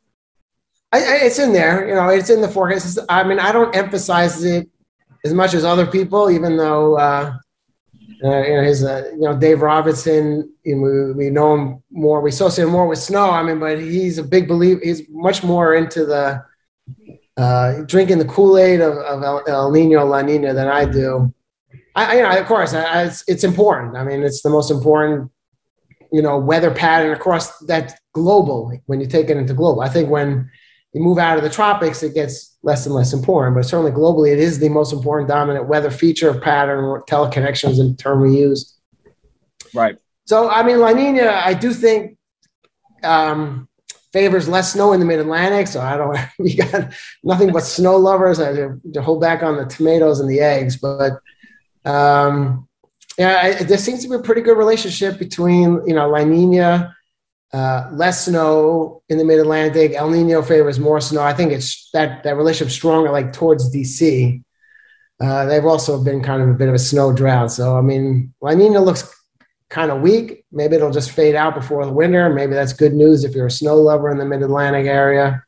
I, 0.93 0.99
I, 0.99 1.15
it's 1.23 1.39
in 1.39 1.53
there, 1.53 1.89
you 1.89 1.95
know, 1.95 2.09
it's 2.09 2.31
in 2.31 2.41
the 2.41 2.49
forecast. 2.49 2.99
I 3.09 3.25
mean, 3.25 3.39
I 3.39 3.53
don't 3.53 3.75
emphasize 3.75 4.45
it 4.45 4.69
as 5.25 5.35
much 5.35 5.55
as 5.55 5.65
other 5.65 5.87
people, 5.87 6.31
even 6.31 6.57
though 6.57 6.97
uh, 6.97 7.35
uh, 8.25 8.43
you 8.43 8.57
know, 8.57 8.63
his, 8.63 8.85
uh, 8.85 9.11
you 9.13 9.21
know, 9.21 9.37
Dave 9.37 9.63
Robinson, 9.63 10.53
you 10.65 10.77
know, 10.77 10.83
we, 10.83 11.13
we 11.27 11.31
know 11.31 11.55
him 11.55 11.83
more, 11.91 12.21
we 12.21 12.31
associate 12.31 12.65
him 12.65 12.73
more 12.73 12.89
with 12.89 12.99
snow. 12.99 13.31
I 13.31 13.43
mean, 13.43 13.61
but 13.61 13.79
he's 13.79 14.19
a 14.19 14.25
big 14.25 14.49
believer. 14.49 14.81
He's 14.83 15.03
much 15.09 15.45
more 15.45 15.75
into 15.75 16.05
the 16.05 16.45
uh, 17.37 17.83
drinking 17.83 18.19
the 18.19 18.25
Kool 18.25 18.59
Aid 18.59 18.81
of, 18.81 18.97
of 18.99 19.23
El, 19.23 19.45
El, 19.47 19.71
Nino, 19.71 20.05
La 20.05 20.23
Nina 20.23 20.53
than 20.53 20.67
I 20.67 20.85
do. 20.85 21.33
I, 21.95 22.17
you 22.17 22.23
know, 22.23 22.39
of 22.39 22.47
course, 22.47 22.75
I, 22.75 23.05
it's, 23.05 23.23
it's 23.29 23.45
important. 23.45 23.97
I 23.97 24.03
mean, 24.03 24.23
it's 24.23 24.43
the 24.43 24.51
most 24.51 24.71
important, 24.73 25.31
you 26.13 26.23
know, 26.23 26.39
weather 26.39 26.73
pattern 26.73 27.13
across 27.13 27.57
that 27.67 27.99
global 28.13 28.73
when 28.87 29.01
you 29.01 29.07
take 29.07 29.31
it 29.31 29.37
into 29.37 29.55
global. 29.55 29.83
I 29.83 29.89
think 29.89 30.11
when 30.11 30.51
you 30.93 31.01
move 31.01 31.19
out 31.19 31.39
of 31.39 31.45
the 31.45 31.51
tropics, 31.51 32.03
it 32.03 32.15
gets 32.15 32.48
less 32.63 32.87
and 32.87 32.95
less 32.95 33.13
important. 33.13 33.57
But 33.57 33.65
certainly 33.65 33.93
globally, 33.93 34.33
it 34.33 34.39
is 34.39 34.59
the 34.59 34.69
most 34.69 34.93
important 34.93 35.29
dominant 35.29 35.69
weather 35.69 35.91
feature 35.91 36.29
of 36.29 36.43
pattern 36.43 36.85
or 36.85 37.05
teleconnections 37.05 37.79
in 37.79 37.97
term 37.97 38.21
we 38.21 38.37
use. 38.37 38.77
Right. 39.75 39.99
So, 40.27 40.51
I 40.51 40.63
mean, 40.63 40.81
La 40.81 40.93
Nina, 40.93 41.41
I 41.45 41.55
do 41.55 41.73
think 41.73 42.19
um, 43.03 43.69
favors 44.13 44.49
less 44.49 44.73
snow 44.73 44.93
in 44.93 45.01
the 45.01 45.07
mid 45.07 45.21
Atlantic. 45.21 45.67
So 45.67 45.81
I 45.81 45.97
don't, 45.97 46.19
we 46.39 46.57
got 46.57 46.93
nothing 47.23 47.53
but 47.53 47.65
snow 47.65 47.97
lovers. 47.97 48.41
I 48.41 48.53
to, 48.53 48.81
to 48.93 49.03
hold 49.03 49.21
back 49.21 49.43
on 49.43 49.57
the 49.57 49.65
tomatoes 49.65 50.21
and 50.21 50.29
the 50.29 50.41
eggs. 50.41 50.77
But 50.77 51.21
um, 51.85 52.69
yeah, 53.17 53.41
I, 53.43 53.65
there 53.65 53.79
seems 53.79 54.03
to 54.03 54.09
be 54.09 54.17
a 54.17 54.21
pretty 54.21 54.43
good 54.43 54.59
relationship 54.59 55.19
between, 55.19 55.81
you 55.87 55.95
know, 55.95 56.09
La 56.09 56.25
Nina 56.25 56.95
uh, 57.53 57.89
less 57.93 58.27
snow 58.27 59.03
in 59.09 59.19
the 59.19 59.25
mid 59.25 59.39
Atlantic. 59.39 59.93
El 59.93 60.11
Nino 60.11 60.43
favors 60.43 60.79
more 60.79 61.01
snow. 61.01 61.23
I 61.23 61.33
think 61.33 61.53
it's 61.53 61.89
that 61.93 62.23
that 62.25 62.37
relationship 62.37 62.73
stronger 62.73 63.11
like 63.11 63.33
towards 63.33 63.75
DC. 63.75 64.43
Uh, 65.21 65.47
they've 65.47 65.65
also 65.65 66.03
been 66.03 66.23
kind 66.23 66.43
of 66.43 66.49
a 66.49 66.55
bit 66.55 66.69
of 66.69 66.75
a 66.75 66.79
snow 66.79 67.13
drought. 67.13 67.51
So 67.51 67.77
I 67.77 67.81
mean, 67.81 68.35
La 68.41 68.53
Nina 68.53 68.81
looks 68.81 69.15
kind 69.71 69.91
of 69.91 70.01
weak. 70.01 70.45
Maybe 70.53 70.77
it'll 70.77 70.91
just 70.91 71.11
fade 71.11 71.35
out 71.35 71.55
before 71.55 71.85
the 71.85 71.93
winter. 71.93 72.33
Maybe 72.33 72.53
that's 72.53 72.73
good 72.73 72.95
news 72.95 73.25
if 73.25 73.35
you're 73.35 73.47
a 73.47 73.51
snow 73.51 73.77
lover 73.77 74.11
in 74.11 74.19
the 74.19 74.25
mid 74.25 74.43
Atlantic 74.43 74.87
area. 74.87 75.43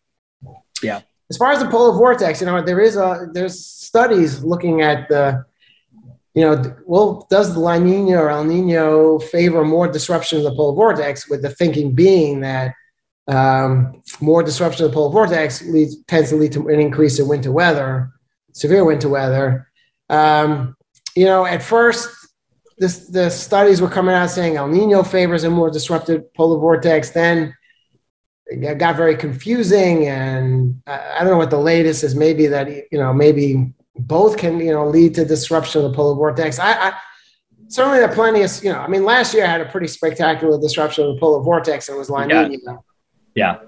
Yeah. 0.82 1.00
As 1.28 1.36
far 1.36 1.52
as 1.52 1.60
the 1.60 1.68
polar 1.68 1.96
vortex, 1.96 2.40
you 2.40 2.46
know, 2.46 2.62
there 2.62 2.80
is 2.80 2.96
a 2.96 3.28
there's 3.32 3.64
studies 3.64 4.42
looking 4.42 4.82
at 4.82 5.08
the 5.08 5.44
you 6.34 6.42
know, 6.42 6.76
well, 6.86 7.26
does 7.30 7.54
the 7.54 7.60
La 7.60 7.78
Nina 7.78 8.16
or 8.16 8.30
El 8.30 8.44
Nino 8.44 9.18
favor 9.18 9.64
more 9.64 9.88
disruption 9.88 10.38
of 10.38 10.44
the 10.44 10.54
polar 10.54 10.74
vortex? 10.74 11.28
With 11.28 11.42
the 11.42 11.50
thinking 11.50 11.94
being 11.94 12.40
that 12.40 12.74
um, 13.26 14.02
more 14.20 14.42
disruption 14.42 14.84
of 14.84 14.90
the 14.90 14.94
polar 14.94 15.10
vortex 15.10 15.62
leads, 15.62 16.02
tends 16.04 16.30
to 16.30 16.36
lead 16.36 16.52
to 16.52 16.68
an 16.68 16.78
increase 16.78 17.18
in 17.18 17.26
winter 17.26 17.50
weather, 17.50 18.10
severe 18.52 18.84
winter 18.84 19.08
weather. 19.08 19.68
Um, 20.08 20.76
you 21.16 21.24
know, 21.24 21.46
at 21.46 21.62
first, 21.62 22.08
this, 22.78 23.08
the 23.08 23.28
studies 23.28 23.80
were 23.80 23.90
coming 23.90 24.14
out 24.14 24.30
saying 24.30 24.56
El 24.56 24.68
Nino 24.68 25.02
favors 25.02 25.44
a 25.44 25.50
more 25.50 25.70
disrupted 25.70 26.32
polar 26.34 26.58
vortex. 26.58 27.10
Then 27.10 27.54
it 28.46 28.78
got 28.78 28.96
very 28.96 29.16
confusing, 29.16 30.06
and 30.06 30.80
I, 30.86 31.16
I 31.16 31.18
don't 31.18 31.32
know 31.32 31.38
what 31.38 31.50
the 31.50 31.58
latest 31.58 32.04
is. 32.04 32.14
Maybe 32.14 32.46
that 32.46 32.68
you 32.68 32.98
know, 32.98 33.12
maybe 33.12 33.74
both 34.06 34.36
can 34.36 34.58
you 34.60 34.72
know 34.72 34.88
lead 34.88 35.14
to 35.14 35.24
disruption 35.24 35.84
of 35.84 35.90
the 35.90 35.96
polar 35.96 36.14
vortex. 36.14 36.58
I, 36.58 36.72
I 36.72 36.92
certainly 37.68 37.98
there 37.98 38.10
are 38.10 38.14
plenty 38.14 38.42
of 38.42 38.50
you 38.62 38.72
know. 38.72 38.80
I 38.80 38.88
mean, 38.88 39.04
last 39.04 39.32
year 39.34 39.44
I 39.44 39.48
had 39.48 39.60
a 39.60 39.66
pretty 39.66 39.86
spectacular 39.86 40.60
disruption 40.60 41.06
of 41.06 41.14
the 41.14 41.20
polar 41.20 41.42
vortex. 41.42 41.88
And 41.88 41.96
it 41.96 41.98
was 41.98 42.10
La 42.10 42.24
Nina. 42.24 42.48
Yeah. 42.50 42.76
yeah. 43.34 43.58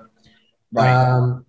Right. 0.72 0.92
Um, 0.92 1.46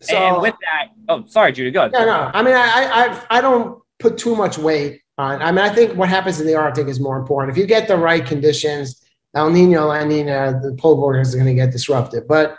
so, 0.00 0.16
and 0.16 0.42
with 0.42 0.54
that, 0.60 0.88
oh, 1.08 1.24
sorry, 1.26 1.52
Judy, 1.52 1.70
go 1.70 1.80
ahead. 1.80 1.92
No, 1.92 2.04
no. 2.04 2.30
I 2.34 2.42
mean, 2.42 2.54
I, 2.54 2.60
I, 2.60 3.38
I 3.38 3.40
don't 3.40 3.80
put 3.98 4.18
too 4.18 4.36
much 4.36 4.58
weight 4.58 5.00
on. 5.16 5.40
I 5.40 5.50
mean, 5.50 5.60
I 5.64 5.70
think 5.70 5.96
what 5.96 6.08
happens 6.08 6.40
in 6.40 6.46
the 6.46 6.54
Arctic 6.54 6.88
is 6.88 7.00
more 7.00 7.16
important. 7.16 7.52
If 7.52 7.58
you 7.58 7.66
get 7.66 7.88
the 7.88 7.96
right 7.96 8.24
conditions, 8.24 9.02
El 9.34 9.50
Nino, 9.50 9.86
La 9.86 10.04
Nina, 10.04 10.60
the 10.62 10.74
polar 10.78 10.96
vortex 10.96 11.28
is 11.28 11.34
going 11.34 11.46
to 11.46 11.54
get 11.54 11.72
disrupted. 11.72 12.28
But 12.28 12.56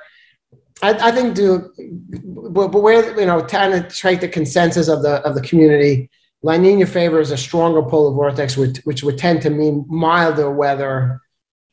I, 0.82 1.10
I 1.10 1.12
think 1.12 1.36
do, 1.36 1.72
but, 2.50 2.70
but 2.70 2.82
where 2.82 3.18
you 3.20 3.26
know 3.26 3.46
trying 3.46 3.72
to 3.72 3.90
take 3.90 4.20
the 4.20 4.28
consensus 4.28 4.88
of 4.88 5.02
the 5.04 5.22
of 5.22 5.36
the 5.36 5.42
community, 5.42 6.10
La 6.44 6.58
Nina 6.58 6.86
favors 6.86 7.32
a 7.32 7.38
stronger 7.38 7.82
polar 7.82 8.14
vortex, 8.14 8.58
which 8.58 8.78
which 8.84 9.04
would 9.04 9.18
tend 9.18 9.42
to 9.44 9.50
mean 9.50 9.86
milder 9.88 10.52
weather 10.52 11.22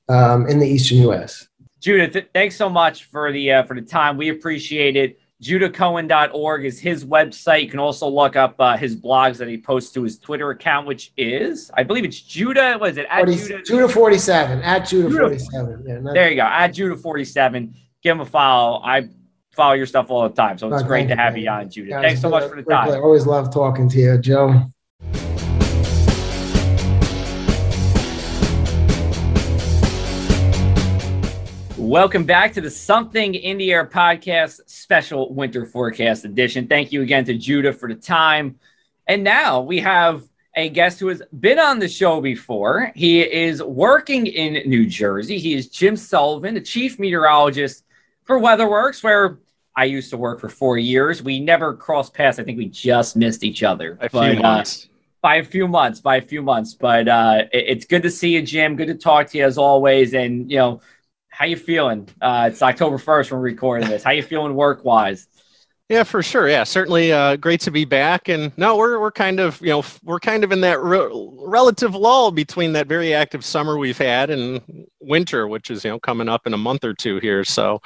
um, 0.09 0.47
in 0.47 0.59
the 0.59 0.66
eastern 0.66 0.99
U.S. 0.99 1.49
Judah, 1.80 2.25
thanks 2.32 2.54
so 2.54 2.68
much 2.68 3.04
for 3.04 3.32
the 3.32 3.52
uh, 3.52 3.62
for 3.64 3.75
the 3.75 3.82
time. 3.82 4.16
We 4.16 4.28
appreciate 4.28 4.97
it. 4.97 5.18
JudahCohen.org 5.42 6.64
is 6.64 6.78
his 6.78 7.04
website. 7.04 7.64
You 7.64 7.68
can 7.68 7.80
also 7.80 8.09
look 8.09 8.37
up 8.37 8.54
uh, 8.61 8.76
his 8.76 8.94
blogs 8.94 9.38
that 9.38 9.49
he 9.49 9.59
posts 9.59 9.92
to 9.94 10.04
his 10.04 10.16
Twitter 10.16 10.50
account, 10.50 10.87
which 10.87 11.12
is, 11.16 11.68
I 11.75 11.82
believe 11.82 12.04
it's 12.04 12.21
Judah. 12.21 12.78
Was 12.80 12.97
it 12.97 13.06
at 13.11 13.25
40, 13.25 13.37
Judah? 13.37 13.62
Judah 13.64 13.88
47 13.88 14.62
at 14.62 14.88
Judah, 14.88 15.09
Judah 15.09 15.28
47. 15.40 15.85
Yeah, 15.85 16.12
there 16.12 16.30
you 16.30 16.37
go. 16.37 16.42
At 16.42 16.68
Judah 16.68 16.97
47 16.97 17.75
give 18.02 18.16
him 18.16 18.21
a 18.21 18.26
follow. 18.26 18.82
I 18.82 19.09
follow 19.52 19.75
your 19.75 19.87
stuff 19.87 20.11
all 20.11 20.28
the 20.28 20.35
time, 20.35 20.59
so 20.59 20.73
it's 20.75 20.82
great 20.82 21.06
to 21.09 21.14
have 21.14 21.38
you 21.38 21.49
on, 21.49 21.71
Judah. 21.71 22.00
Thanks 22.02 22.21
so 22.21 22.28
much 22.28 22.50
for 22.50 22.56
the 22.56 22.62
time. 22.62 22.90
I 22.90 22.97
always 22.97 23.26
love 23.26 23.52
talking 23.52 23.88
to 23.90 23.99
you, 23.99 24.18
Joe. 24.18 24.64
Welcome 31.78 32.25
back 32.25 32.54
to 32.54 32.61
the 32.61 32.71
Something 32.71 33.35
in 33.35 33.59
the 33.59 33.73
Air 33.73 33.87
podcast 33.87 34.61
special 34.66 35.32
winter 35.32 35.64
forecast 35.64 36.25
edition. 36.25 36.66
Thank 36.66 36.90
you 36.90 37.02
again 37.02 37.25
to 37.26 37.35
Judah 37.35 37.73
for 37.73 37.88
the 37.88 37.94
time. 37.94 38.59
And 39.06 39.23
now 39.23 39.61
we 39.61 39.78
have 39.80 40.25
a 40.56 40.68
guest 40.71 40.99
who 40.99 41.09
has 41.09 41.23
been 41.38 41.59
on 41.59 41.78
the 41.78 41.88
show 41.88 42.21
before. 42.21 42.90
He 42.94 43.21
is 43.21 43.62
working 43.62 44.26
in 44.26 44.68
New 44.68 44.87
Jersey. 44.87 45.38
He 45.38 45.54
is 45.54 45.68
Jim 45.68 45.97
Sullivan, 45.97 46.54
the 46.54 46.61
chief 46.61 46.99
meteorologist 46.99 47.85
for 48.25 48.41
WeatherWorks, 48.41 49.02
where 49.02 49.38
I 49.76 49.85
used 49.85 50.11
to 50.11 50.17
work 50.17 50.41
for 50.41 50.49
four 50.49 50.79
years. 50.79 51.23
We 51.23 51.41
never 51.41 51.75
crossed 51.75 52.14
paths. 52.14 52.38
I 52.38 52.45
think 52.45 52.59
we 52.59 52.67
just 52.67 53.17
missed 53.17 53.43
each 53.45 53.62
other. 53.62 53.93
A 54.00 54.09
but, 54.11 54.11
few 54.11 54.38
uh, 54.38 54.43
months. 54.43 54.85
Uh, 54.85 54.88
by 55.23 55.37
a 55.37 55.45
few 55.45 55.69
months, 55.69 56.00
by 56.00 56.17
a 56.17 56.23
few 56.23 56.43
months. 56.43 56.75
But 56.75 57.09
uh, 57.09 57.45
it, 57.52 57.64
it's 57.69 57.85
good 57.87 58.02
to 58.02 58.11
see 58.11 58.31
you, 58.31 58.43
Jim. 58.43 58.76
Good 58.76 58.88
to 58.88 58.95
talk 58.95 59.29
to 59.29 59.38
you 59.38 59.45
as 59.45 59.57
always. 59.57 60.14
And 60.14 60.50
you 60.50 60.59
know, 60.59 60.81
how 61.29 61.47
you 61.47 61.57
feeling? 61.57 62.09
Uh, 62.21 62.50
it's 62.52 62.62
October 62.62 62.99
first. 62.99 63.31
when 63.31 63.41
We're 63.41 63.45
recording 63.45 63.88
this. 63.88 64.02
How 64.02 64.11
you 64.11 64.23
feeling 64.23 64.55
work 64.55 64.85
wise? 64.85 65.29
Yeah, 65.88 66.05
for 66.05 66.23
sure. 66.23 66.49
Yeah, 66.49 66.64
certainly 66.64 67.12
uh, 67.12 67.37
great 67.37 67.61
to 67.62 67.71
be 67.71 67.85
back. 67.85 68.29
And 68.29 68.50
no, 68.57 68.76
we're 68.76 68.99
we're 68.99 69.12
kind 69.12 69.41
of 69.41 69.61
you 69.61 69.69
know 69.69 69.85
we're 70.02 70.21
kind 70.21 70.45
of 70.45 70.52
in 70.52 70.61
that 70.62 70.81
re- 70.81 71.11
relative 71.12 71.95
lull 71.95 72.31
between 72.31 72.73
that 72.73 72.87
very 72.87 73.14
active 73.14 73.45
summer 73.45 73.79
we've 73.79 73.99
had 73.99 74.31
and 74.31 74.87
winter, 75.00 75.49
which 75.49 75.71
is 75.71 75.85
you 75.85 75.91
know 75.91 76.00
coming 76.00 76.29
up 76.29 76.47
in 76.47 76.55
a 76.55 76.59
month 76.59 76.85
or 76.85 76.95
two 76.95 77.19
here. 77.19 77.45
So 77.45 77.81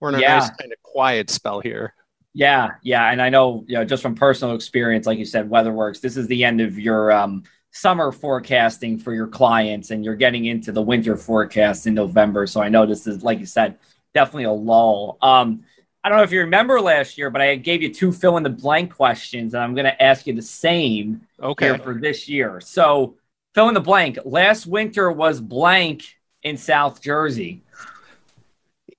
we're 0.00 0.10
in 0.10 0.14
a 0.16 0.20
Yeah. 0.20 0.34
nice 0.34 0.50
kind 0.50 0.72
of 0.72 0.82
quiet 0.82 1.30
spell 1.30 1.60
here. 1.60 1.94
Yeah, 2.34 2.72
yeah, 2.82 3.10
and 3.10 3.20
I 3.20 3.30
know, 3.30 3.64
you 3.66 3.74
know, 3.74 3.84
just 3.84 4.02
from 4.02 4.14
personal 4.14 4.54
experience, 4.54 5.06
like 5.06 5.18
you 5.18 5.24
said, 5.24 5.48
WeatherWorks. 5.50 6.00
This 6.00 6.16
is 6.16 6.26
the 6.28 6.44
end 6.44 6.60
of 6.60 6.78
your 6.78 7.10
um, 7.10 7.42
summer 7.72 8.12
forecasting 8.12 8.98
for 8.98 9.12
your 9.12 9.26
clients, 9.26 9.90
and 9.90 10.04
you're 10.04 10.14
getting 10.14 10.44
into 10.44 10.70
the 10.70 10.82
winter 10.82 11.16
forecast 11.16 11.86
in 11.86 11.94
November. 11.94 12.46
So 12.46 12.60
I 12.60 12.68
know 12.68 12.86
this 12.86 13.06
is, 13.06 13.22
like 13.24 13.40
you 13.40 13.46
said, 13.46 13.78
definitely 14.14 14.44
a 14.44 14.52
lull. 14.52 15.18
Um, 15.20 15.64
I 16.04 16.08
don't 16.08 16.18
know 16.18 16.24
if 16.24 16.30
you 16.32 16.40
remember 16.40 16.80
last 16.80 17.18
year, 17.18 17.28
but 17.30 17.40
I 17.40 17.56
gave 17.56 17.82
you 17.82 17.92
two 17.92 18.12
fill 18.12 18.36
in 18.36 18.44
the 18.44 18.50
blank 18.50 18.94
questions, 18.94 19.54
and 19.54 19.62
I'm 19.62 19.74
going 19.74 19.86
to 19.86 20.00
ask 20.02 20.26
you 20.26 20.34
the 20.34 20.42
same 20.42 21.22
Okay. 21.42 21.66
here 21.66 21.78
for 21.78 21.94
this 21.94 22.28
year. 22.28 22.60
So 22.60 23.16
fill 23.54 23.68
in 23.68 23.74
the 23.74 23.80
blank. 23.80 24.18
Last 24.24 24.66
winter 24.66 25.10
was 25.10 25.40
blank 25.40 26.04
in 26.44 26.56
South 26.56 27.02
Jersey. 27.02 27.64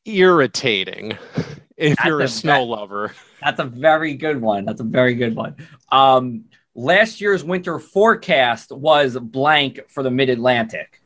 Irritating 0.06 1.12
if 1.78 1.98
That's 1.98 2.06
you're 2.08 2.22
a 2.22 2.26
a 2.26 2.28
snow 2.28 2.66
ve- 2.66 2.72
lover. 2.72 3.14
That's 3.42 3.60
a 3.60 3.66
very 3.66 4.16
good 4.16 4.42
one. 4.42 4.66
That's 4.66 4.82
a 4.82 4.86
very 4.86 5.16
good 5.16 5.36
one. 5.36 5.56
Um, 5.92 6.46
last 6.76 7.22
year's 7.22 7.44
winter 7.44 7.80
forecast 7.80 8.72
was 8.72 9.18
blank 9.18 9.80
for 9.90 10.04
the 10.04 10.12
Mid 10.12 10.30
Atlantic. 10.30 11.02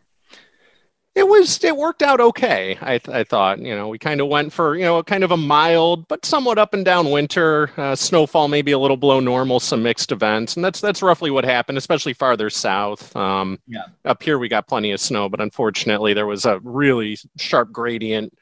It 1.15 1.27
was 1.27 1.63
it 1.63 1.77
worked 1.77 2.01
out 2.01 2.19
okay. 2.19 2.75
I 2.81 2.97
th- 2.97 3.15
I 3.15 3.23
thought 3.23 3.59
you 3.59 3.75
know 3.75 3.87
we 3.87 3.99
kind 3.99 4.19
of 4.19 4.29
went 4.29 4.51
for 4.51 4.75
you 4.75 4.81
know 4.83 5.03
kind 5.03 5.23
of 5.23 5.29
a 5.29 5.37
mild 5.37 6.07
but 6.07 6.25
somewhat 6.25 6.57
up 6.57 6.73
and 6.73 6.83
down 6.83 7.11
winter. 7.11 7.69
Uh, 7.77 7.95
snowfall 7.95 8.47
maybe 8.47 8.71
a 8.71 8.79
little 8.79 8.97
below 8.97 9.19
normal, 9.19 9.59
some 9.59 9.83
mixed 9.83 10.11
events, 10.11 10.55
and 10.55 10.65
that's 10.65 10.81
that's 10.81 11.03
roughly 11.03 11.29
what 11.29 11.45
happened, 11.45 11.77
especially 11.77 12.13
farther 12.13 12.49
south. 12.49 13.15
Um, 13.15 13.59
Yeah. 13.67 13.83
Up 14.05 14.23
here 14.23 14.39
we 14.39 14.47
got 14.47 14.67
plenty 14.67 14.91
of 14.91 14.99
snow, 14.99 15.29
but 15.29 15.39
unfortunately 15.39 16.15
there 16.15 16.25
was 16.25 16.45
a 16.45 16.59
really 16.63 17.19
sharp 17.37 17.71
gradient 17.71 18.33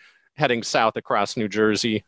heading 0.41 0.63
south 0.63 0.97
across 0.97 1.37
New 1.37 1.47
Jersey. 1.47 2.03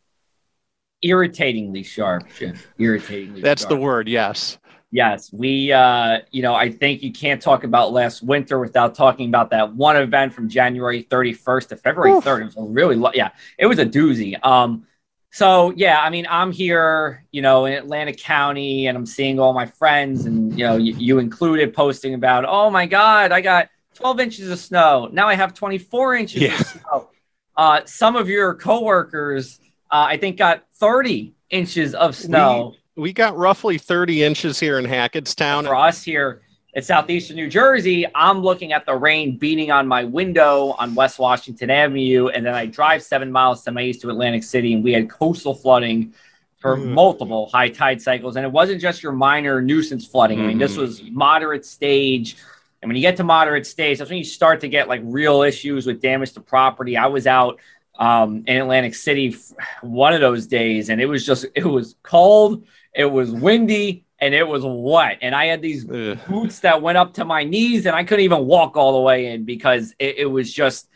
Irritatingly 1.02 1.82
sharp, 1.84 2.24
Jim. 2.36 2.58
Irritatingly 2.78 3.40
That's 3.40 3.62
sharp. 3.62 3.70
the 3.70 3.76
word. 3.76 4.08
Yes. 4.08 4.58
Yes, 4.90 5.32
we, 5.32 5.72
uh, 5.72 6.18
you 6.30 6.42
know, 6.42 6.54
I 6.54 6.70
think 6.70 7.02
you 7.02 7.12
can't 7.12 7.40
talk 7.42 7.64
about 7.64 7.92
last 7.92 8.22
winter 8.22 8.58
without 8.60 8.94
talking 8.94 9.28
about 9.28 9.50
that 9.50 9.74
one 9.74 9.96
event 9.96 10.32
from 10.32 10.48
January 10.48 11.02
31st 11.04 11.68
to 11.68 11.76
February 11.76 12.12
Oof. 12.12 12.24
3rd. 12.24 12.40
It 12.40 12.44
was 12.44 12.56
a 12.56 12.62
really, 12.62 12.96
lo- 12.96 13.10
yeah, 13.14 13.30
it 13.58 13.66
was 13.66 13.78
a 13.80 13.86
doozy. 13.86 14.36
Um, 14.44 14.86
so 15.32 15.72
yeah, 15.76 16.00
I 16.00 16.10
mean, 16.10 16.26
I'm 16.30 16.52
here, 16.52 17.24
you 17.32 17.42
know, 17.42 17.64
in 17.66 17.72
Atlantic 17.72 18.18
County, 18.18 18.86
and 18.86 18.96
I'm 18.96 19.06
seeing 19.06 19.40
all 19.40 19.52
my 19.52 19.66
friends, 19.66 20.26
and 20.26 20.56
you 20.56 20.64
know, 20.64 20.76
you, 20.76 20.94
you 20.96 21.18
included 21.18 21.74
posting 21.74 22.14
about, 22.14 22.44
oh 22.46 22.70
my 22.70 22.86
God, 22.86 23.32
I 23.32 23.40
got 23.40 23.68
12 23.96 24.20
inches 24.20 24.50
of 24.50 24.60
snow. 24.60 25.08
Now 25.12 25.28
I 25.28 25.34
have 25.34 25.54
24 25.54 26.14
inches 26.14 26.40
Yeah. 26.42 26.54
of 26.54 26.66
snow. 26.66 27.10
Uh, 27.56 27.80
some 27.84 28.16
of 28.16 28.28
your 28.28 28.54
coworkers, 28.54 29.60
uh, 29.90 30.06
I 30.08 30.16
think, 30.16 30.36
got 30.36 30.64
30 30.74 31.34
inches 31.50 31.94
of 31.94 32.16
snow 32.16 32.74
We 32.96 33.12
got 33.12 33.36
roughly 33.36 33.78
30 33.78 34.24
inches 34.24 34.58
here 34.58 34.78
in 34.78 34.84
Hackettstown. 34.86 35.64
for 35.64 35.74
us 35.76 36.02
here 36.02 36.42
in 36.74 36.82
southeastern 36.82 37.36
New 37.36 37.48
Jersey, 37.48 38.06
I'm 38.14 38.40
looking 38.40 38.72
at 38.72 38.86
the 38.86 38.94
rain 38.96 39.36
beating 39.36 39.70
on 39.70 39.86
my 39.86 40.02
window 40.04 40.74
on 40.78 40.94
West 40.96 41.18
Washington 41.20 41.70
Avenue, 41.70 42.28
and 42.28 42.44
then 42.44 42.54
I 42.54 42.66
drive 42.66 43.02
seven 43.02 43.30
miles 43.30 43.62
to 43.64 43.72
my 43.72 43.82
east 43.82 44.00
to 44.02 44.10
Atlantic 44.10 44.42
City, 44.42 44.74
and 44.74 44.82
we 44.82 44.92
had 44.92 45.08
coastal 45.08 45.54
flooding 45.54 46.12
for 46.58 46.76
Mm. 46.76 46.86
multiple 46.92 47.48
high 47.52 47.68
tide 47.68 48.00
cycles, 48.02 48.36
and 48.36 48.44
it 48.46 48.50
wasn't 48.50 48.80
just 48.80 49.02
your 49.02 49.12
minor 49.12 49.60
nuisance 49.60 50.06
flooding. 50.06 50.40
I 50.40 50.46
mean, 50.46 50.58
this 50.58 50.74
Mhm. 50.76 50.78
was 50.78 51.02
moderate 51.12 51.64
stage. 51.66 52.36
And 52.84 52.90
when 52.90 52.96
you 52.96 53.00
get 53.00 53.16
to 53.16 53.24
moderate 53.24 53.66
stage, 53.66 53.96
that's 53.96 54.10
when 54.10 54.18
you 54.18 54.24
start 54.24 54.60
to 54.60 54.68
get 54.68 54.88
like 54.88 55.00
real 55.04 55.40
issues 55.40 55.86
with 55.86 56.02
damage 56.02 56.32
to 56.32 56.42
property. 56.42 56.98
I 56.98 57.06
was 57.06 57.26
out 57.26 57.58
um, 57.98 58.44
in 58.46 58.60
Atlantic 58.60 58.94
City 58.94 59.34
one 59.80 60.12
of 60.12 60.20
those 60.20 60.46
days, 60.46 60.90
and 60.90 61.00
it 61.00 61.06
was 61.06 61.24
just 61.24 61.46
it 61.54 61.64
was 61.64 61.96
cold, 62.02 62.66
it 62.94 63.06
was 63.06 63.30
windy, 63.30 64.04
and 64.18 64.34
it 64.34 64.46
was 64.46 64.64
wet. 64.66 65.20
And 65.22 65.34
I 65.34 65.46
had 65.46 65.62
these 65.62 65.88
Ugh. 65.88 66.18
boots 66.28 66.60
that 66.60 66.82
went 66.82 66.98
up 66.98 67.14
to 67.14 67.24
my 67.24 67.42
knees, 67.42 67.86
and 67.86 67.96
I 67.96 68.04
couldn't 68.04 68.26
even 68.26 68.44
walk 68.44 68.76
all 68.76 68.92
the 68.92 69.00
way 69.00 69.32
in 69.32 69.46
because 69.46 69.94
it, 69.98 70.18
it 70.18 70.26
was 70.26 70.52
just 70.52 70.86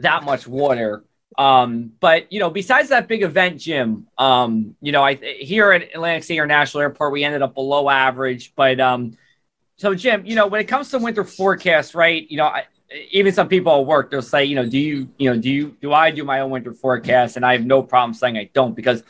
that 0.00 0.24
much 0.24 0.48
water. 0.48 1.04
Um, 1.38 1.92
but 2.00 2.32
you 2.32 2.40
know, 2.40 2.50
besides 2.50 2.88
that 2.88 3.06
big 3.06 3.22
event, 3.22 3.60
Jim, 3.60 4.08
um, 4.18 4.74
you 4.80 4.90
know, 4.90 5.04
I 5.04 5.14
here 5.14 5.70
at 5.70 5.94
Atlantic 5.94 6.24
City 6.24 6.38
International 6.38 6.80
Airport, 6.80 7.12
we 7.12 7.22
ended 7.22 7.42
up 7.42 7.54
below 7.54 7.88
average. 7.88 8.52
But 8.56 8.80
um, 8.80 9.16
so 9.76 9.94
Jim, 9.94 10.24
you 10.24 10.34
know, 10.34 10.46
when 10.46 10.60
it 10.60 10.68
comes 10.68 10.90
to 10.90 10.98
winter 10.98 11.24
forecast, 11.24 11.94
right? 11.94 12.30
You 12.30 12.38
know, 12.38 12.46
I, 12.46 12.64
even 13.10 13.32
some 13.32 13.48
people 13.48 13.80
at 13.80 13.86
work, 13.86 14.10
they'll 14.10 14.22
say, 14.22 14.44
you 14.44 14.54
know, 14.54 14.66
do 14.66 14.78
you, 14.78 15.08
you 15.18 15.30
know, 15.30 15.40
do 15.40 15.50
you, 15.50 15.76
do 15.80 15.92
I 15.92 16.10
do 16.10 16.24
my 16.24 16.40
own 16.40 16.50
winter 16.50 16.72
forecast? 16.72 17.36
And 17.36 17.44
I 17.44 17.52
have 17.52 17.66
no 17.66 17.82
problem 17.82 18.14
saying 18.14 18.36
I 18.36 18.50
don't 18.54 18.74
because 18.74 19.02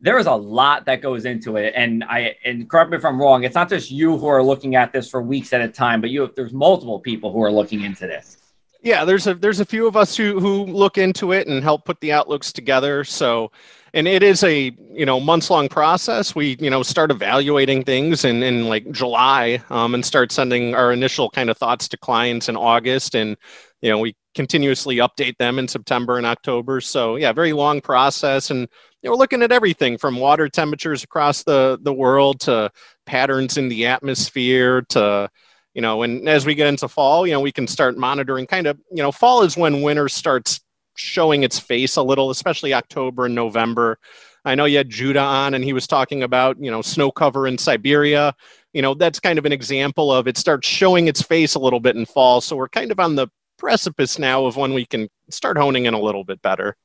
there 0.00 0.18
is 0.18 0.26
a 0.26 0.34
lot 0.34 0.86
that 0.86 1.02
goes 1.02 1.24
into 1.24 1.56
it. 1.56 1.72
And 1.76 2.04
I, 2.04 2.36
and 2.44 2.68
correct 2.68 2.90
me 2.90 2.96
if 2.96 3.04
I'm 3.04 3.20
wrong, 3.20 3.44
it's 3.44 3.54
not 3.54 3.68
just 3.68 3.90
you 3.90 4.16
who 4.16 4.26
are 4.26 4.42
looking 4.42 4.76
at 4.76 4.92
this 4.92 5.10
for 5.10 5.20
weeks 5.20 5.52
at 5.52 5.60
a 5.60 5.68
time, 5.68 6.00
but 6.00 6.10
you, 6.10 6.30
there's 6.36 6.52
multiple 6.52 7.00
people 7.00 7.32
who 7.32 7.42
are 7.42 7.52
looking 7.52 7.82
into 7.82 8.06
this. 8.06 8.38
Yeah, 8.84 9.06
there's 9.06 9.26
a 9.26 9.34
there's 9.34 9.60
a 9.60 9.64
few 9.64 9.86
of 9.86 9.96
us 9.96 10.14
who 10.14 10.38
who 10.38 10.66
look 10.66 10.98
into 10.98 11.32
it 11.32 11.48
and 11.48 11.62
help 11.62 11.86
put 11.86 12.00
the 12.00 12.12
outlooks 12.12 12.52
together. 12.52 13.02
So, 13.02 13.50
and 13.94 14.06
it 14.06 14.22
is 14.22 14.44
a 14.44 14.72
you 14.92 15.06
know 15.06 15.18
months 15.18 15.48
long 15.48 15.70
process. 15.70 16.34
We 16.34 16.58
you 16.60 16.68
know 16.68 16.82
start 16.82 17.10
evaluating 17.10 17.84
things 17.84 18.26
in 18.26 18.42
in 18.42 18.68
like 18.68 18.90
July, 18.90 19.62
um, 19.70 19.94
and 19.94 20.04
start 20.04 20.32
sending 20.32 20.74
our 20.74 20.92
initial 20.92 21.30
kind 21.30 21.48
of 21.48 21.56
thoughts 21.56 21.88
to 21.88 21.96
clients 21.96 22.50
in 22.50 22.56
August, 22.58 23.14
and 23.14 23.38
you 23.80 23.88
know 23.90 23.98
we 23.98 24.14
continuously 24.34 24.96
update 24.96 25.38
them 25.38 25.58
in 25.58 25.66
September 25.66 26.18
and 26.18 26.26
October. 26.26 26.82
So 26.82 27.16
yeah, 27.16 27.32
very 27.32 27.54
long 27.54 27.80
process, 27.80 28.50
and 28.50 28.60
you 28.60 29.08
know, 29.08 29.12
we're 29.12 29.18
looking 29.18 29.42
at 29.42 29.50
everything 29.50 29.96
from 29.96 30.16
water 30.16 30.46
temperatures 30.46 31.02
across 31.02 31.42
the 31.42 31.78
the 31.82 31.94
world 31.94 32.40
to 32.40 32.70
patterns 33.06 33.56
in 33.56 33.70
the 33.70 33.86
atmosphere 33.86 34.82
to 34.90 35.30
you 35.74 35.82
know 35.82 36.02
and 36.02 36.28
as 36.28 36.46
we 36.46 36.54
get 36.54 36.66
into 36.66 36.88
fall 36.88 37.26
you 37.26 37.32
know 37.32 37.40
we 37.40 37.52
can 37.52 37.66
start 37.66 37.96
monitoring 37.96 38.46
kind 38.46 38.66
of 38.66 38.78
you 38.90 39.02
know 39.02 39.12
fall 39.12 39.42
is 39.42 39.56
when 39.56 39.82
winter 39.82 40.08
starts 40.08 40.60
showing 40.96 41.42
its 41.42 41.58
face 41.58 41.96
a 41.96 42.02
little 42.02 42.30
especially 42.30 42.72
october 42.72 43.26
and 43.26 43.34
november 43.34 43.98
i 44.44 44.54
know 44.54 44.64
you 44.64 44.76
had 44.76 44.88
judah 44.88 45.20
on 45.20 45.54
and 45.54 45.64
he 45.64 45.72
was 45.72 45.86
talking 45.86 46.22
about 46.22 46.56
you 46.58 46.70
know 46.70 46.80
snow 46.80 47.10
cover 47.10 47.46
in 47.46 47.58
siberia 47.58 48.34
you 48.72 48.82
know 48.82 48.94
that's 48.94 49.20
kind 49.20 49.38
of 49.38 49.44
an 49.44 49.52
example 49.52 50.12
of 50.12 50.28
it 50.28 50.38
starts 50.38 50.66
showing 50.68 51.08
its 51.08 51.20
face 51.20 51.54
a 51.54 51.60
little 51.60 51.80
bit 51.80 51.96
in 51.96 52.06
fall 52.06 52.40
so 52.40 52.54
we're 52.56 52.68
kind 52.68 52.92
of 52.92 53.00
on 53.00 53.16
the 53.16 53.26
precipice 53.58 54.18
now 54.18 54.44
of 54.46 54.56
when 54.56 54.72
we 54.74 54.84
can 54.84 55.08
start 55.30 55.56
honing 55.56 55.86
in 55.86 55.94
a 55.94 56.00
little 56.00 56.24
bit 56.24 56.40
better 56.42 56.76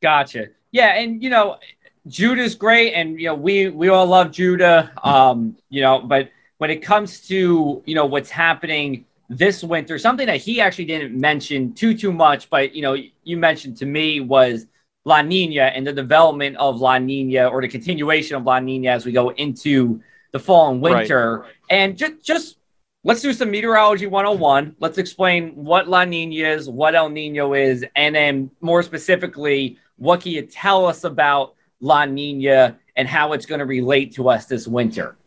Gotcha. 0.00 0.48
Yeah, 0.70 0.94
and 0.94 1.22
you 1.22 1.30
know, 1.30 1.58
Judah's 2.06 2.54
great, 2.54 2.92
and 2.92 3.18
you 3.18 3.26
know, 3.26 3.34
we 3.34 3.68
we 3.68 3.88
all 3.88 4.06
love 4.06 4.30
Judah. 4.30 4.92
Um, 5.02 5.56
you 5.68 5.82
know, 5.82 6.00
but 6.00 6.30
when 6.58 6.70
it 6.70 6.82
comes 6.82 7.26
to 7.28 7.82
you 7.86 7.94
know 7.94 8.06
what's 8.06 8.30
happening 8.30 9.04
this 9.30 9.62
winter, 9.62 9.98
something 9.98 10.26
that 10.26 10.38
he 10.38 10.60
actually 10.60 10.86
didn't 10.86 11.18
mention 11.18 11.72
too 11.74 11.96
too 11.96 12.12
much, 12.12 12.48
but 12.50 12.74
you 12.74 12.82
know, 12.82 12.96
you 13.24 13.36
mentioned 13.36 13.76
to 13.78 13.86
me 13.86 14.20
was 14.20 14.66
La 15.04 15.22
Nina 15.22 15.64
and 15.64 15.86
the 15.86 15.92
development 15.92 16.56
of 16.56 16.80
La 16.80 16.98
Nina 16.98 17.46
or 17.46 17.60
the 17.60 17.68
continuation 17.68 18.36
of 18.36 18.44
La 18.44 18.58
Nina 18.58 18.90
as 18.90 19.04
we 19.04 19.12
go 19.12 19.30
into 19.30 20.02
the 20.32 20.38
fall 20.38 20.70
and 20.70 20.82
Right. 20.82 21.00
winter. 21.00 21.44
And 21.70 21.96
just 21.96 22.22
just 22.22 22.56
let's 23.04 23.20
do 23.20 23.32
some 23.32 23.50
meteorology 23.50 24.06
101. 24.06 24.76
Let's 24.80 24.98
explain 24.98 25.50
what 25.54 25.88
La 25.88 26.04
Nina 26.04 26.48
is, 26.48 26.68
what 26.68 26.94
El 26.94 27.10
Nino 27.10 27.52
is, 27.54 27.84
and 27.96 28.14
then 28.14 28.50
more 28.60 28.82
specifically, 28.82 29.78
what 29.96 30.22
can 30.22 30.32
you 30.32 30.42
tell 30.42 30.86
us 30.86 31.04
about 31.04 31.54
La 31.80 32.06
Nina 32.06 32.78
and 32.96 33.06
how 33.06 33.34
it's 33.34 33.44
going 33.46 33.60
to 33.60 33.66
relate 33.66 34.14
to 34.14 34.30
us 34.30 34.46
this 34.46 34.66
winter? 34.66 35.17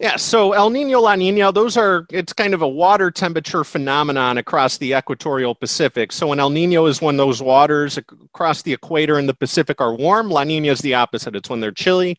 Yeah, 0.00 0.16
so 0.16 0.54
El 0.54 0.70
Nino, 0.70 0.98
La 0.98 1.14
Nina, 1.14 1.52
those 1.52 1.76
are, 1.76 2.06
it's 2.10 2.32
kind 2.32 2.54
of 2.54 2.62
a 2.62 2.68
water 2.68 3.10
temperature 3.10 3.64
phenomenon 3.64 4.38
across 4.38 4.78
the 4.78 4.94
equatorial 4.94 5.54
Pacific. 5.54 6.10
So 6.10 6.28
when 6.28 6.40
El 6.40 6.48
Nino 6.48 6.86
is 6.86 7.02
when 7.02 7.18
those 7.18 7.42
waters 7.42 7.98
across 7.98 8.62
the 8.62 8.72
equator 8.72 9.18
in 9.18 9.26
the 9.26 9.34
Pacific 9.34 9.78
are 9.78 9.94
warm, 9.94 10.30
La 10.30 10.42
Nina 10.42 10.68
is 10.68 10.80
the 10.80 10.94
opposite. 10.94 11.36
It's 11.36 11.50
when 11.50 11.60
they're 11.60 11.70
chilly. 11.70 12.16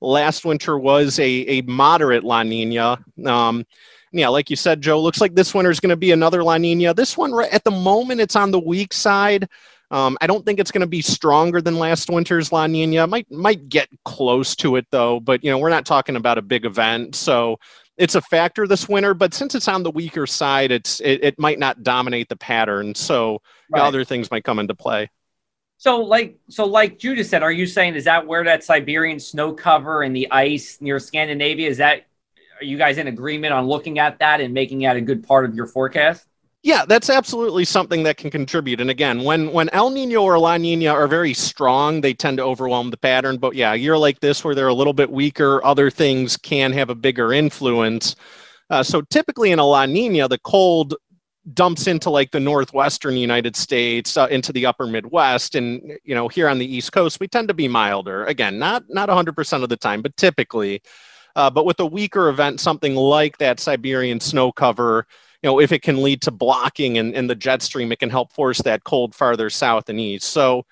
Last 0.00 0.44
winter 0.44 0.78
was 0.78 1.18
a, 1.18 1.24
a 1.24 1.62
moderate 1.62 2.22
La 2.22 2.44
Nina. 2.44 3.04
Um, 3.26 3.66
yeah, 4.12 4.28
like 4.28 4.48
you 4.48 4.54
said, 4.54 4.80
Joe, 4.80 5.00
looks 5.00 5.20
like 5.20 5.34
this 5.34 5.52
winter 5.52 5.72
is 5.72 5.80
going 5.80 5.90
to 5.90 5.96
be 5.96 6.12
another 6.12 6.44
La 6.44 6.56
Nina. 6.56 6.94
This 6.94 7.16
one, 7.16 7.34
at 7.50 7.64
the 7.64 7.72
moment, 7.72 8.20
it's 8.20 8.36
on 8.36 8.52
the 8.52 8.60
weak 8.60 8.92
side. 8.92 9.48
Um, 9.94 10.18
I 10.20 10.26
don't 10.26 10.44
think 10.44 10.58
it's 10.58 10.72
going 10.72 10.80
to 10.80 10.88
be 10.88 11.00
stronger 11.00 11.62
than 11.62 11.78
last 11.78 12.10
winter's 12.10 12.50
La 12.50 12.66
Nina. 12.66 13.06
Might 13.06 13.30
might 13.30 13.68
get 13.68 13.88
close 14.04 14.56
to 14.56 14.74
it 14.74 14.86
though, 14.90 15.20
but 15.20 15.44
you 15.44 15.52
know 15.52 15.58
we're 15.58 15.70
not 15.70 15.86
talking 15.86 16.16
about 16.16 16.36
a 16.36 16.42
big 16.42 16.64
event, 16.64 17.14
so 17.14 17.58
it's 17.96 18.16
a 18.16 18.20
factor 18.20 18.66
this 18.66 18.88
winter. 18.88 19.14
But 19.14 19.34
since 19.34 19.54
it's 19.54 19.68
on 19.68 19.84
the 19.84 19.92
weaker 19.92 20.26
side, 20.26 20.72
it's 20.72 20.98
it, 20.98 21.22
it 21.22 21.38
might 21.38 21.60
not 21.60 21.84
dominate 21.84 22.28
the 22.28 22.36
pattern. 22.36 22.96
So 22.96 23.40
Right. 23.70 23.82
other 23.82 24.04
things 24.04 24.32
might 24.32 24.42
come 24.42 24.58
into 24.58 24.74
play. 24.74 25.10
So, 25.78 26.00
like, 26.00 26.38
so 26.48 26.64
like 26.64 26.98
Judah 26.98 27.22
said, 27.22 27.44
are 27.44 27.52
you 27.52 27.66
saying 27.66 27.94
is 27.94 28.04
that 28.04 28.26
where 28.26 28.42
that 28.44 28.64
Siberian 28.64 29.20
snow 29.20 29.52
cover 29.52 30.02
and 30.02 30.14
the 30.14 30.30
ice 30.30 30.78
near 30.80 30.98
Scandinavia 30.98 31.68
is 31.68 31.78
that? 31.78 32.06
Are 32.60 32.64
you 32.64 32.78
guys 32.78 32.98
in 32.98 33.06
agreement 33.06 33.52
on 33.52 33.66
looking 33.66 34.00
at 34.00 34.18
that 34.18 34.40
and 34.40 34.54
making 34.54 34.80
that 34.80 34.96
a 34.96 35.00
good 35.00 35.24
part 35.24 35.44
of 35.44 35.54
your 35.54 35.66
forecast? 35.66 36.26
Yeah, 36.64 36.86
that's 36.86 37.10
absolutely 37.10 37.66
something 37.66 38.04
that 38.04 38.16
can 38.16 38.30
contribute. 38.30 38.80
And 38.80 38.88
again, 38.88 39.22
when 39.22 39.52
when 39.52 39.68
El 39.74 39.90
Nino 39.90 40.22
or 40.22 40.38
La 40.38 40.56
Nina 40.56 40.88
are 40.88 41.06
very 41.06 41.34
strong, 41.34 42.00
they 42.00 42.14
tend 42.14 42.38
to 42.38 42.42
overwhelm 42.42 42.88
the 42.90 42.96
pattern. 42.96 43.36
But 43.36 43.54
yeah, 43.54 43.74
a 43.74 43.76
year 43.76 43.98
like 43.98 44.20
this 44.20 44.42
where 44.42 44.54
they're 44.54 44.68
a 44.68 44.74
little 44.74 44.94
bit 44.94 45.10
weaker, 45.10 45.62
other 45.62 45.90
things 45.90 46.38
can 46.38 46.72
have 46.72 46.88
a 46.88 46.94
bigger 46.94 47.34
influence. 47.34 48.16
Uh, 48.70 48.82
so 48.82 49.02
typically 49.02 49.52
in 49.52 49.58
a 49.58 49.64
La 49.66 49.84
Nina, 49.84 50.26
the 50.26 50.38
cold 50.38 50.94
dumps 51.52 51.86
into 51.86 52.10
like 52.10 52.30
the 52.30 52.40
northwestern 52.40 53.16
United 53.16 53.56
States, 53.56 54.16
uh, 54.16 54.28
into 54.30 54.52
the 54.52 54.66
upper 54.66 54.86
Midwest, 54.86 55.56
and 55.56 55.82
you 56.04 56.14
know 56.14 56.28
here 56.28 56.48
on 56.48 56.58
the 56.58 56.66
East 56.66 56.92
Coast, 56.92 57.20
we 57.20 57.28
tend 57.28 57.48
to 57.48 57.54
be 57.54 57.68
milder. 57.68 58.24
Again, 58.24 58.58
not 58.58 58.84
not 58.88 59.10
100% 59.10 59.62
of 59.62 59.68
the 59.68 59.76
time, 59.76 60.02
but 60.02 60.16
typically. 60.16 60.82
Uh, 61.36 61.50
but 61.50 61.66
with 61.66 61.80
a 61.80 61.86
weaker 61.86 62.28
event, 62.28 62.60
something 62.60 62.94
like 62.94 63.38
that 63.38 63.60
Siberian 63.60 64.20
snow 64.20 64.52
cover, 64.52 65.06
you 65.44 65.50
know, 65.50 65.60
if 65.60 65.72
it 65.72 65.82
can 65.82 66.02
lead 66.02 66.22
to 66.22 66.30
blocking 66.30 66.96
in, 66.96 67.12
in 67.12 67.26
the 67.26 67.34
jet 67.34 67.60
stream, 67.60 67.92
it 67.92 67.98
can 67.98 68.08
help 68.08 68.32
force 68.32 68.62
that 68.62 68.82
cold 68.82 69.14
farther 69.14 69.50
south 69.50 69.90
and 69.90 70.00
east. 70.00 70.30
So, 70.30 70.64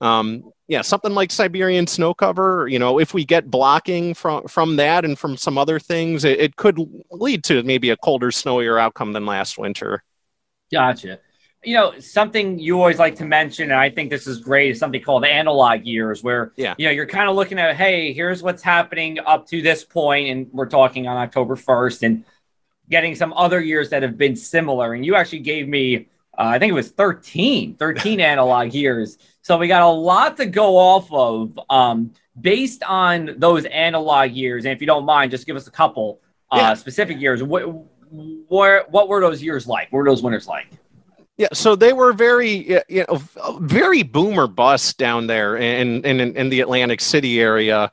um, 0.00 0.50
yeah, 0.66 0.82
something 0.82 1.14
like 1.14 1.30
Siberian 1.30 1.86
snow 1.86 2.12
cover, 2.12 2.66
you 2.66 2.80
know, 2.80 2.98
if 2.98 3.14
we 3.14 3.24
get 3.24 3.48
blocking 3.48 4.14
from 4.14 4.48
from 4.48 4.74
that 4.76 5.04
and 5.04 5.16
from 5.16 5.36
some 5.36 5.56
other 5.56 5.78
things, 5.78 6.24
it, 6.24 6.40
it 6.40 6.56
could 6.56 6.76
lead 7.12 7.44
to 7.44 7.62
maybe 7.62 7.90
a 7.90 7.96
colder, 7.98 8.32
snowier 8.32 8.80
outcome 8.80 9.12
than 9.12 9.26
last 9.26 9.58
winter. 9.58 10.02
Gotcha. 10.72 11.20
You 11.62 11.76
know, 11.76 11.98
something 12.00 12.58
you 12.58 12.80
always 12.80 12.98
like 12.98 13.14
to 13.16 13.24
mention, 13.24 13.70
and 13.70 13.80
I 13.80 13.90
think 13.90 14.10
this 14.10 14.26
is 14.26 14.40
great, 14.40 14.72
is 14.72 14.80
something 14.80 15.02
called 15.02 15.24
analog 15.24 15.84
years, 15.84 16.24
where 16.24 16.52
yeah. 16.56 16.74
you 16.78 16.86
know 16.86 16.90
you're 16.90 17.06
kind 17.06 17.30
of 17.30 17.36
looking 17.36 17.60
at, 17.60 17.76
hey, 17.76 18.12
here's 18.12 18.42
what's 18.42 18.62
happening 18.62 19.20
up 19.20 19.46
to 19.48 19.62
this 19.62 19.84
point, 19.84 20.28
and 20.30 20.48
we're 20.52 20.68
talking 20.68 21.06
on 21.06 21.16
October 21.16 21.54
1st, 21.54 22.02
and 22.02 22.24
getting 22.88 23.14
some 23.14 23.32
other 23.34 23.60
years 23.60 23.90
that 23.90 24.02
have 24.02 24.16
been 24.16 24.36
similar. 24.36 24.94
And 24.94 25.04
you 25.04 25.14
actually 25.14 25.40
gave 25.40 25.68
me, 25.68 26.08
uh, 26.38 26.44
I 26.44 26.58
think 26.58 26.70
it 26.70 26.74
was 26.74 26.90
13, 26.90 27.76
13 27.76 28.20
analog 28.32 28.72
years. 28.72 29.18
So 29.42 29.58
we 29.58 29.68
got 29.68 29.82
a 29.82 29.88
lot 29.88 30.36
to 30.38 30.46
go 30.46 30.76
off 30.76 31.12
of 31.12 31.58
um, 31.70 32.12
based 32.40 32.82
on 32.82 33.34
those 33.38 33.64
analog 33.66 34.30
years. 34.32 34.64
And 34.64 34.72
if 34.72 34.80
you 34.80 34.86
don't 34.86 35.04
mind, 35.04 35.30
just 35.30 35.46
give 35.46 35.56
us 35.56 35.66
a 35.66 35.70
couple 35.70 36.20
uh, 36.50 36.58
yeah. 36.58 36.74
specific 36.74 37.20
years. 37.20 37.42
What, 37.42 37.62
what, 38.10 38.90
what 38.90 39.08
were 39.08 39.20
those 39.20 39.42
years 39.42 39.66
like? 39.66 39.92
What 39.92 39.98
were 39.98 40.04
those 40.04 40.22
winters 40.22 40.46
like? 40.46 40.66
Yeah, 41.38 41.48
so 41.52 41.76
they 41.76 41.92
were 41.92 42.14
very, 42.14 42.80
you 42.88 43.04
know, 43.08 43.20
very 43.60 44.02
boomer 44.02 44.46
bust 44.46 44.96
down 44.96 45.26
there 45.26 45.56
in 45.56 46.02
in, 46.02 46.18
in 46.34 46.48
the 46.48 46.60
Atlantic 46.60 47.02
City 47.02 47.40
area. 47.42 47.90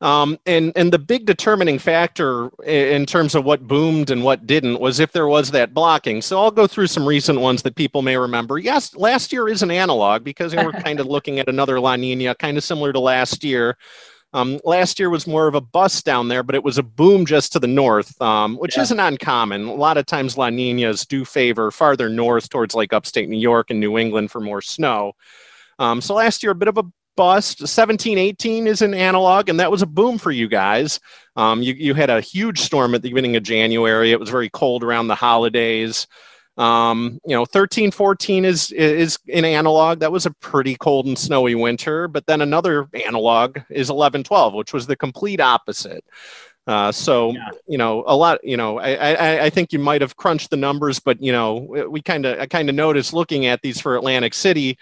Um, 0.00 0.38
and 0.46 0.72
and 0.76 0.92
the 0.92 0.98
big 0.98 1.24
determining 1.24 1.78
factor 1.78 2.50
in 2.64 3.06
terms 3.06 3.34
of 3.34 3.44
what 3.44 3.66
boomed 3.66 4.10
and 4.10 4.22
what 4.22 4.46
didn't 4.46 4.80
was 4.80 5.00
if 5.00 5.12
there 5.12 5.26
was 5.26 5.50
that 5.52 5.72
blocking. 5.72 6.20
So 6.20 6.38
I'll 6.38 6.50
go 6.50 6.66
through 6.66 6.88
some 6.88 7.06
recent 7.06 7.40
ones 7.40 7.62
that 7.62 7.76
people 7.76 8.02
may 8.02 8.16
remember. 8.16 8.58
Yes, 8.58 8.94
last 8.94 9.32
year 9.32 9.48
is 9.48 9.62
an 9.62 9.70
analog 9.70 10.22
because 10.22 10.54
we're 10.54 10.72
kind 10.82 11.00
of 11.00 11.06
looking 11.06 11.38
at 11.38 11.48
another 11.48 11.80
La 11.80 11.96
Nina, 11.96 12.34
kind 12.34 12.58
of 12.58 12.64
similar 12.64 12.92
to 12.92 13.00
last 13.00 13.42
year. 13.42 13.76
Um, 14.32 14.60
last 14.64 14.98
year 14.98 15.08
was 15.08 15.26
more 15.26 15.46
of 15.46 15.54
a 15.54 15.62
bust 15.62 16.04
down 16.04 16.28
there, 16.28 16.42
but 16.42 16.54
it 16.54 16.62
was 16.62 16.76
a 16.76 16.82
boom 16.82 17.24
just 17.24 17.52
to 17.52 17.58
the 17.58 17.66
north, 17.66 18.20
um, 18.20 18.56
which 18.56 18.76
yeah. 18.76 18.82
isn't 18.82 19.00
uncommon. 19.00 19.66
A 19.66 19.74
lot 19.74 19.96
of 19.96 20.04
times 20.04 20.36
La 20.36 20.50
Ninas 20.50 21.06
do 21.06 21.24
favor 21.24 21.70
farther 21.70 22.10
north 22.10 22.50
towards 22.50 22.74
like 22.74 22.92
upstate 22.92 23.30
New 23.30 23.38
York 23.38 23.70
and 23.70 23.80
New 23.80 23.96
England 23.96 24.30
for 24.30 24.40
more 24.40 24.60
snow. 24.60 25.12
Um, 25.78 26.02
so 26.02 26.14
last 26.14 26.42
year, 26.42 26.52
a 26.52 26.54
bit 26.56 26.68
of 26.68 26.76
a 26.76 26.84
bust. 27.16 27.60
1718 27.60 28.66
is 28.66 28.82
an 28.82 28.94
analog, 28.94 29.48
and 29.48 29.58
that 29.60 29.70
was 29.70 29.82
a 29.82 29.86
boom 29.86 30.18
for 30.18 30.30
you 30.30 30.48
guys. 30.48 31.00
Um, 31.36 31.62
you, 31.62 31.74
you 31.74 31.94
had 31.94 32.10
a 32.10 32.20
huge 32.20 32.60
storm 32.60 32.94
at 32.94 33.02
the 33.02 33.10
beginning 33.10 33.36
of 33.36 33.42
January. 33.42 34.12
It 34.12 34.20
was 34.20 34.30
very 34.30 34.50
cold 34.50 34.84
around 34.84 35.08
the 35.08 35.14
holidays. 35.14 36.06
Um, 36.56 37.18
you 37.26 37.36
know, 37.36 37.44
13, 37.44 37.90
14 37.90 38.44
is 38.44 38.72
is 38.72 39.18
an 39.32 39.44
analog. 39.44 40.00
That 40.00 40.12
was 40.12 40.24
a 40.24 40.30
pretty 40.30 40.76
cold 40.76 41.06
and 41.06 41.18
snowy 41.18 41.54
winter. 41.54 42.08
But 42.08 42.26
then 42.26 42.40
another 42.40 42.88
analog 42.94 43.58
is 43.68 43.90
11, 43.90 44.24
12, 44.24 44.54
which 44.54 44.72
was 44.72 44.86
the 44.86 44.96
complete 44.96 45.40
opposite. 45.40 46.04
Uh, 46.66 46.90
so 46.90 47.32
yeah. 47.32 47.50
you 47.68 47.78
know 47.78 48.02
a 48.06 48.16
lot. 48.16 48.42
You 48.42 48.56
know, 48.56 48.78
I, 48.78 48.94
I, 48.94 49.44
I 49.44 49.50
think 49.50 49.72
you 49.72 49.78
might 49.78 50.00
have 50.00 50.16
crunched 50.16 50.50
the 50.50 50.56
numbers, 50.56 50.98
but 50.98 51.22
you 51.22 51.30
know 51.30 51.86
we 51.88 52.02
kind 52.02 52.26
of 52.26 52.40
I 52.40 52.46
kind 52.46 52.68
of 52.68 52.74
noticed 52.74 53.12
looking 53.12 53.46
at 53.46 53.62
these 53.62 53.80
for 53.80 53.94
Atlantic 53.96 54.34
City 54.34 54.76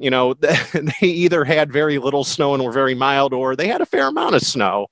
you 0.00 0.10
know, 0.10 0.34
they 0.34 0.92
either 1.02 1.44
had 1.44 1.72
very 1.72 1.98
little 1.98 2.24
snow 2.24 2.54
and 2.54 2.64
were 2.64 2.72
very 2.72 2.94
mild, 2.94 3.32
or 3.32 3.54
they 3.54 3.68
had 3.68 3.80
a 3.80 3.86
fair 3.86 4.08
amount 4.08 4.34
of 4.34 4.42
snow. 4.42 4.86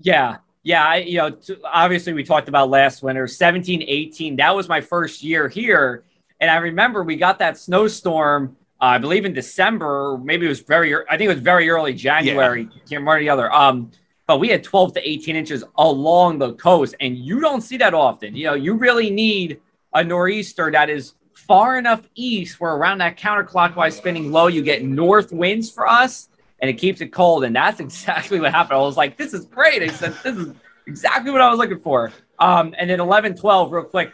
Yeah. 0.00 0.38
Yeah. 0.62 0.84
I, 0.84 0.96
you 0.96 1.18
know, 1.18 1.36
obviously 1.64 2.12
we 2.12 2.24
talked 2.24 2.48
about 2.48 2.70
last 2.70 3.02
winter, 3.02 3.26
17, 3.26 3.84
18. 3.86 4.36
That 4.36 4.54
was 4.56 4.68
my 4.68 4.80
first 4.80 5.22
year 5.22 5.48
here. 5.48 6.04
And 6.40 6.50
I 6.50 6.56
remember 6.56 7.04
we 7.04 7.16
got 7.16 7.38
that 7.38 7.56
snowstorm, 7.58 8.56
uh, 8.80 8.86
I 8.86 8.98
believe 8.98 9.24
in 9.24 9.32
December, 9.32 10.18
maybe 10.22 10.46
it 10.46 10.48
was 10.48 10.60
very, 10.60 10.94
I 10.94 11.16
think 11.16 11.30
it 11.30 11.34
was 11.34 11.42
very 11.42 11.70
early 11.70 11.94
January. 11.94 12.62
Yeah. 12.62 12.68
Can't 12.68 12.90
remember 12.90 13.20
the 13.20 13.30
other. 13.30 13.52
Um, 13.52 13.92
but 14.26 14.40
we 14.40 14.48
had 14.48 14.64
12 14.64 14.94
to 14.94 15.08
18 15.08 15.36
inches 15.36 15.64
along 15.76 16.38
the 16.38 16.54
coast, 16.54 16.94
and 16.98 17.16
you 17.16 17.40
don't 17.40 17.60
see 17.60 17.76
that 17.76 17.92
often. 17.92 18.34
You 18.34 18.46
know, 18.46 18.54
you 18.54 18.74
really 18.74 19.10
need 19.10 19.60
a 19.92 20.02
nor'easter 20.02 20.70
that 20.72 20.88
is 20.88 21.14
far 21.46 21.78
enough 21.78 22.08
east 22.14 22.60
where 22.60 22.74
around 22.74 22.98
that 22.98 23.18
counterclockwise 23.18 23.92
spinning 23.92 24.32
low, 24.32 24.46
you 24.46 24.62
get 24.62 24.84
north 24.84 25.32
winds 25.32 25.70
for 25.70 25.88
us 25.88 26.28
and 26.60 26.70
it 26.70 26.74
keeps 26.74 27.00
it 27.00 27.12
cold. 27.12 27.44
And 27.44 27.54
that's 27.54 27.80
exactly 27.86 28.40
what 28.40 28.52
happened. 28.52 28.78
I 28.78 28.80
was 28.80 28.96
like, 28.96 29.16
this 29.16 29.34
is 29.34 29.44
great. 29.46 29.82
I 29.82 29.88
said, 29.88 30.14
this 30.22 30.36
is 30.36 30.54
exactly 30.86 31.30
what 31.30 31.40
I 31.40 31.50
was 31.50 31.58
looking 31.58 31.80
for. 31.80 32.12
Um, 32.38 32.74
and 32.78 32.90
then 32.90 33.00
11, 33.00 33.36
12, 33.36 33.72
real 33.72 33.84
quick, 33.84 34.12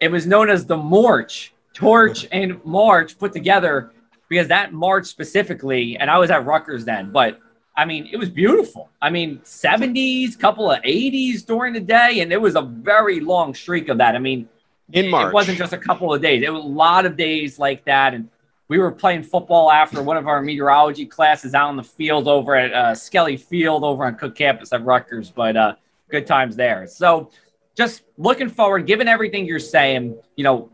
it 0.00 0.10
was 0.10 0.26
known 0.26 0.50
as 0.50 0.66
the 0.66 0.76
March, 0.76 1.52
Torch 1.72 2.26
and 2.32 2.62
March 2.64 3.18
put 3.18 3.32
together 3.32 3.92
because 4.28 4.48
that 4.48 4.72
March 4.72 5.06
specifically, 5.06 5.96
and 5.96 6.10
I 6.10 6.18
was 6.18 6.30
at 6.30 6.44
Rutgers 6.44 6.84
then, 6.84 7.12
but 7.12 7.40
I 7.76 7.84
mean, 7.84 8.08
it 8.10 8.16
was 8.16 8.30
beautiful. 8.30 8.88
I 9.02 9.10
mean, 9.10 9.38
70s, 9.40 10.38
couple 10.38 10.70
of 10.70 10.82
80s 10.82 11.44
during 11.44 11.74
the 11.74 11.80
day, 11.80 12.20
and 12.20 12.32
it 12.32 12.40
was 12.40 12.56
a 12.56 12.62
very 12.62 13.20
long 13.20 13.54
streak 13.54 13.88
of 13.90 13.98
that. 13.98 14.16
I 14.16 14.18
mean, 14.18 14.48
in 14.92 15.08
March. 15.08 15.28
It 15.28 15.34
wasn't 15.34 15.58
just 15.58 15.72
a 15.72 15.78
couple 15.78 16.12
of 16.12 16.22
days. 16.22 16.42
It 16.42 16.52
was 16.52 16.64
a 16.64 16.66
lot 16.66 17.06
of 17.06 17.16
days 17.16 17.58
like 17.58 17.84
that. 17.84 18.14
And 18.14 18.28
we 18.68 18.78
were 18.78 18.92
playing 18.92 19.22
football 19.22 19.70
after 19.70 20.02
one 20.02 20.16
of 20.16 20.26
our 20.26 20.42
meteorology 20.42 21.06
classes 21.06 21.54
out 21.54 21.70
in 21.70 21.76
the 21.76 21.82
field 21.82 22.28
over 22.28 22.54
at 22.54 22.72
uh, 22.72 22.94
Skelly 22.94 23.36
Field 23.36 23.84
over 23.84 24.04
on 24.04 24.16
Cook 24.16 24.34
Campus 24.34 24.72
at 24.72 24.84
Rutgers. 24.84 25.30
But 25.30 25.56
uh, 25.56 25.74
good 26.10 26.26
times 26.26 26.56
there. 26.56 26.86
So 26.86 27.30
just 27.76 28.02
looking 28.16 28.48
forward, 28.48 28.86
given 28.86 29.08
everything 29.08 29.46
you're 29.46 29.58
saying, 29.58 30.16
you 30.36 30.44
know, 30.44 30.70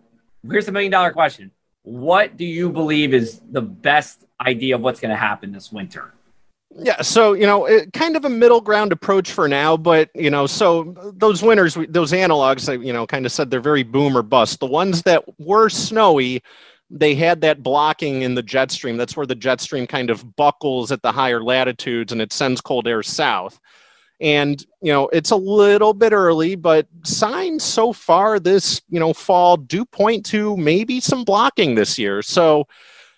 here's 0.48 0.66
the 0.66 0.72
million 0.72 0.92
dollar 0.92 1.12
question. 1.12 1.50
What 1.82 2.36
do 2.36 2.44
you 2.44 2.70
believe 2.70 3.12
is 3.12 3.40
the 3.50 3.62
best 3.62 4.24
idea 4.40 4.76
of 4.76 4.82
what's 4.82 5.00
going 5.00 5.10
to 5.10 5.16
happen 5.16 5.52
this 5.52 5.72
winter? 5.72 6.14
Yeah, 6.74 7.02
so 7.02 7.34
you 7.34 7.46
know, 7.46 7.66
it, 7.66 7.92
kind 7.92 8.16
of 8.16 8.24
a 8.24 8.30
middle 8.30 8.60
ground 8.60 8.92
approach 8.92 9.32
for 9.32 9.46
now, 9.46 9.76
but 9.76 10.10
you 10.14 10.30
know, 10.30 10.46
so 10.46 10.94
those 11.16 11.42
winners, 11.42 11.76
those 11.88 12.12
analogs, 12.12 12.68
uh, 12.68 12.72
you 12.80 12.92
know, 12.92 13.06
kind 13.06 13.26
of 13.26 13.32
said 13.32 13.50
they're 13.50 13.60
very 13.60 13.82
boom 13.82 14.16
or 14.16 14.22
bust. 14.22 14.60
The 14.60 14.66
ones 14.66 15.02
that 15.02 15.24
were 15.38 15.68
snowy, 15.68 16.42
they 16.88 17.14
had 17.14 17.42
that 17.42 17.62
blocking 17.62 18.22
in 18.22 18.34
the 18.34 18.42
jet 18.42 18.70
stream. 18.70 18.96
That's 18.96 19.16
where 19.16 19.26
the 19.26 19.34
jet 19.34 19.60
stream 19.60 19.86
kind 19.86 20.08
of 20.08 20.34
buckles 20.36 20.90
at 20.92 21.02
the 21.02 21.12
higher 21.12 21.42
latitudes 21.42 22.10
and 22.12 22.22
it 22.22 22.32
sends 22.32 22.60
cold 22.60 22.88
air 22.88 23.02
south. 23.02 23.60
And 24.20 24.64
you 24.80 24.92
know, 24.92 25.08
it's 25.08 25.30
a 25.30 25.36
little 25.36 25.92
bit 25.92 26.12
early, 26.12 26.54
but 26.54 26.86
signs 27.04 27.64
so 27.64 27.92
far 27.92 28.40
this 28.40 28.80
you 28.88 29.00
know 29.00 29.12
fall 29.12 29.58
do 29.58 29.84
point 29.84 30.24
to 30.26 30.56
maybe 30.56 31.00
some 31.00 31.24
blocking 31.24 31.74
this 31.74 31.98
year. 31.98 32.22
So 32.22 32.66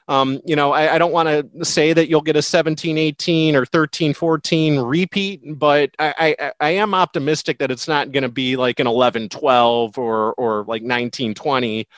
um, 0.06 0.40
you 0.44 0.54
know, 0.54 0.72
I, 0.72 0.94
I 0.94 0.98
don't 0.98 1.12
want 1.12 1.28
to 1.28 1.64
say 1.64 1.92
that 1.94 2.08
you'll 2.08 2.20
get 2.20 2.36
a 2.36 2.42
17 2.42 2.98
18 2.98 3.56
or 3.56 3.64
13 3.64 4.12
14 4.12 4.78
repeat, 4.80 5.58
but 5.58 5.90
I, 5.98 6.36
I, 6.38 6.52
I 6.60 6.70
am 6.70 6.94
optimistic 6.94 7.58
that 7.58 7.70
it's 7.70 7.88
not 7.88 8.12
going 8.12 8.22
to 8.22 8.28
be 8.28 8.56
like 8.56 8.80
an 8.80 8.86
11 8.86 9.30
12 9.30 9.96
or, 9.96 10.34
or 10.34 10.64
like 10.64 10.82
19 10.82 11.34
20 11.34 11.88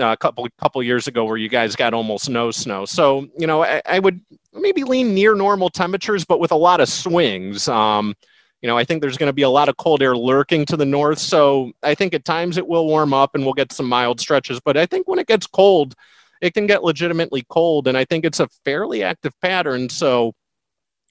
uh, 0.00 0.04
a 0.04 0.16
couple 0.16 0.46
couple 0.58 0.82
years 0.82 1.06
ago 1.06 1.24
where 1.24 1.36
you 1.36 1.48
guys 1.48 1.76
got 1.76 1.94
almost 1.94 2.28
no 2.28 2.50
snow. 2.50 2.84
So, 2.84 3.28
you 3.38 3.46
know, 3.46 3.62
I, 3.62 3.80
I 3.86 4.00
would 4.00 4.20
maybe 4.52 4.82
lean 4.82 5.14
near 5.14 5.34
normal 5.34 5.70
temperatures, 5.70 6.24
but 6.24 6.40
with 6.40 6.52
a 6.52 6.56
lot 6.56 6.80
of 6.80 6.88
swings. 6.88 7.68
Um, 7.68 8.14
you 8.60 8.66
know, 8.66 8.76
I 8.76 8.82
think 8.82 9.00
there's 9.00 9.16
going 9.16 9.28
to 9.28 9.34
be 9.34 9.42
a 9.42 9.48
lot 9.48 9.68
of 9.68 9.76
cold 9.76 10.02
air 10.02 10.16
lurking 10.16 10.66
to 10.66 10.76
the 10.76 10.84
north. 10.84 11.20
So 11.20 11.70
I 11.84 11.94
think 11.94 12.12
at 12.12 12.24
times 12.24 12.56
it 12.56 12.66
will 12.66 12.86
warm 12.86 13.14
up 13.14 13.36
and 13.36 13.44
we'll 13.44 13.54
get 13.54 13.72
some 13.72 13.86
mild 13.86 14.18
stretches. 14.18 14.58
But 14.58 14.76
I 14.76 14.84
think 14.84 15.06
when 15.06 15.20
it 15.20 15.28
gets 15.28 15.46
cold, 15.46 15.94
it 16.40 16.54
can 16.54 16.66
get 16.66 16.84
legitimately 16.84 17.44
cold. 17.48 17.88
And 17.88 17.96
I 17.96 18.04
think 18.04 18.24
it's 18.24 18.40
a 18.40 18.48
fairly 18.64 19.02
active 19.02 19.32
pattern. 19.40 19.88
So, 19.88 20.32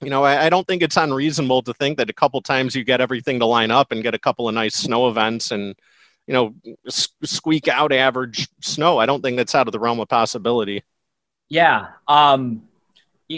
you 0.00 0.10
know, 0.10 0.24
I, 0.24 0.46
I, 0.46 0.48
don't 0.48 0.66
think 0.66 0.82
it's 0.82 0.96
unreasonable 0.96 1.62
to 1.62 1.74
think 1.74 1.98
that 1.98 2.08
a 2.08 2.14
couple 2.14 2.40
times 2.40 2.74
you 2.74 2.84
get 2.84 3.00
everything 3.00 3.38
to 3.40 3.46
line 3.46 3.70
up 3.70 3.90
and 3.90 4.02
get 4.02 4.14
a 4.14 4.18
couple 4.18 4.48
of 4.48 4.54
nice 4.54 4.74
snow 4.74 5.08
events 5.08 5.50
and, 5.50 5.74
you 6.26 6.34
know, 6.34 6.54
squeak 6.88 7.68
out 7.68 7.92
average 7.92 8.48
snow. 8.60 8.98
I 8.98 9.06
don't 9.06 9.22
think 9.22 9.36
that's 9.36 9.54
out 9.54 9.66
of 9.66 9.72
the 9.72 9.80
realm 9.80 9.98
of 9.98 10.08
possibility. 10.08 10.84
Yeah. 11.48 11.88
Um, 12.06 12.62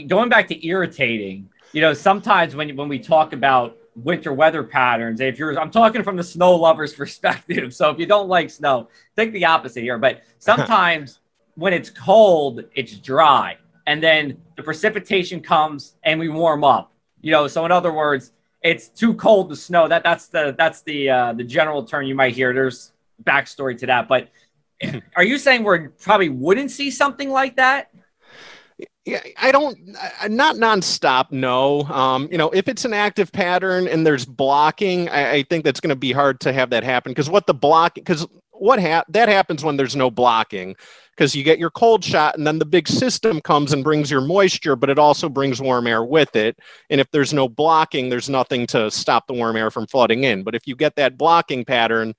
going 0.06 0.28
back 0.28 0.48
to 0.48 0.66
irritating, 0.66 1.48
you 1.72 1.80
know, 1.80 1.94
sometimes 1.94 2.56
when 2.56 2.76
when 2.76 2.88
we 2.88 2.98
talk 2.98 3.32
about 3.32 3.80
winter 4.04 4.32
weather 4.32 4.62
patterns. 4.62 5.20
If 5.20 5.38
you're, 5.38 5.58
I'm 5.58 5.70
talking 5.70 6.02
from 6.02 6.16
the 6.16 6.24
snow 6.24 6.56
lover's 6.56 6.92
perspective. 6.94 7.74
So 7.74 7.90
if 7.90 7.98
you 7.98 8.06
don't 8.06 8.28
like 8.28 8.50
snow, 8.50 8.88
think 9.16 9.32
the 9.32 9.46
opposite 9.46 9.82
here. 9.82 9.98
But 9.98 10.22
sometimes 10.38 11.19
when 11.60 11.74
it's 11.74 11.90
cold, 11.90 12.64
it's 12.74 12.96
dry, 12.96 13.58
and 13.86 14.02
then 14.02 14.40
the 14.56 14.62
precipitation 14.62 15.42
comes 15.42 15.96
and 16.04 16.18
we 16.18 16.30
warm 16.30 16.64
up. 16.64 16.90
You 17.20 17.32
know, 17.32 17.48
so 17.48 17.66
in 17.66 17.70
other 17.70 17.92
words, 17.92 18.32
it's 18.62 18.88
too 18.88 19.12
cold 19.12 19.50
to 19.50 19.56
snow. 19.56 19.86
That 19.86 20.02
that's 20.02 20.28
the 20.28 20.54
that's 20.56 20.80
the 20.80 21.10
uh, 21.10 21.32
the 21.34 21.44
general 21.44 21.84
term 21.84 22.04
you 22.06 22.14
might 22.14 22.34
hear. 22.34 22.54
There's 22.54 22.92
backstory 23.22 23.76
to 23.76 23.86
that, 23.86 24.08
but 24.08 24.30
are 25.16 25.22
you 25.22 25.36
saying 25.36 25.62
we 25.62 25.88
probably 26.02 26.30
wouldn't 26.30 26.70
see 26.70 26.90
something 26.90 27.28
like 27.28 27.56
that? 27.56 27.90
Yeah, 29.04 29.20
I 29.38 29.52
don't, 29.52 29.78
not 30.28 30.56
nonstop. 30.56 31.30
No, 31.30 31.82
um, 31.84 32.28
you 32.32 32.38
know, 32.38 32.48
if 32.50 32.68
it's 32.68 32.86
an 32.86 32.94
active 32.94 33.32
pattern 33.32 33.86
and 33.86 34.06
there's 34.06 34.24
blocking, 34.24 35.10
I, 35.10 35.32
I 35.32 35.42
think 35.42 35.64
that's 35.64 35.80
going 35.80 35.90
to 35.90 35.96
be 35.96 36.12
hard 36.12 36.40
to 36.40 36.54
have 36.54 36.70
that 36.70 36.84
happen 36.84 37.10
because 37.10 37.28
what 37.28 37.46
the 37.46 37.54
block, 37.54 37.94
because 37.96 38.26
what 38.52 38.80
ha- 38.80 39.04
that 39.08 39.28
happens 39.28 39.64
when 39.64 39.76
there's 39.76 39.96
no 39.96 40.10
blocking, 40.10 40.76
because 41.20 41.36
you 41.36 41.44
get 41.44 41.58
your 41.58 41.68
cold 41.68 42.02
shot 42.02 42.38
and 42.38 42.46
then 42.46 42.58
the 42.58 42.64
big 42.64 42.88
system 42.88 43.42
comes 43.42 43.74
and 43.74 43.84
brings 43.84 44.10
your 44.10 44.22
moisture, 44.22 44.74
but 44.74 44.88
it 44.88 44.98
also 44.98 45.28
brings 45.28 45.60
warm 45.60 45.86
air 45.86 46.02
with 46.02 46.34
it. 46.34 46.58
And 46.88 46.98
if 46.98 47.10
there's 47.10 47.34
no 47.34 47.46
blocking, 47.46 48.08
there's 48.08 48.30
nothing 48.30 48.66
to 48.68 48.90
stop 48.90 49.26
the 49.26 49.34
warm 49.34 49.54
air 49.54 49.70
from 49.70 49.86
flooding 49.86 50.24
in. 50.24 50.42
But 50.42 50.54
if 50.54 50.66
you 50.66 50.74
get 50.74 50.96
that 50.96 51.18
blocking 51.18 51.62
pattern, 51.62 52.14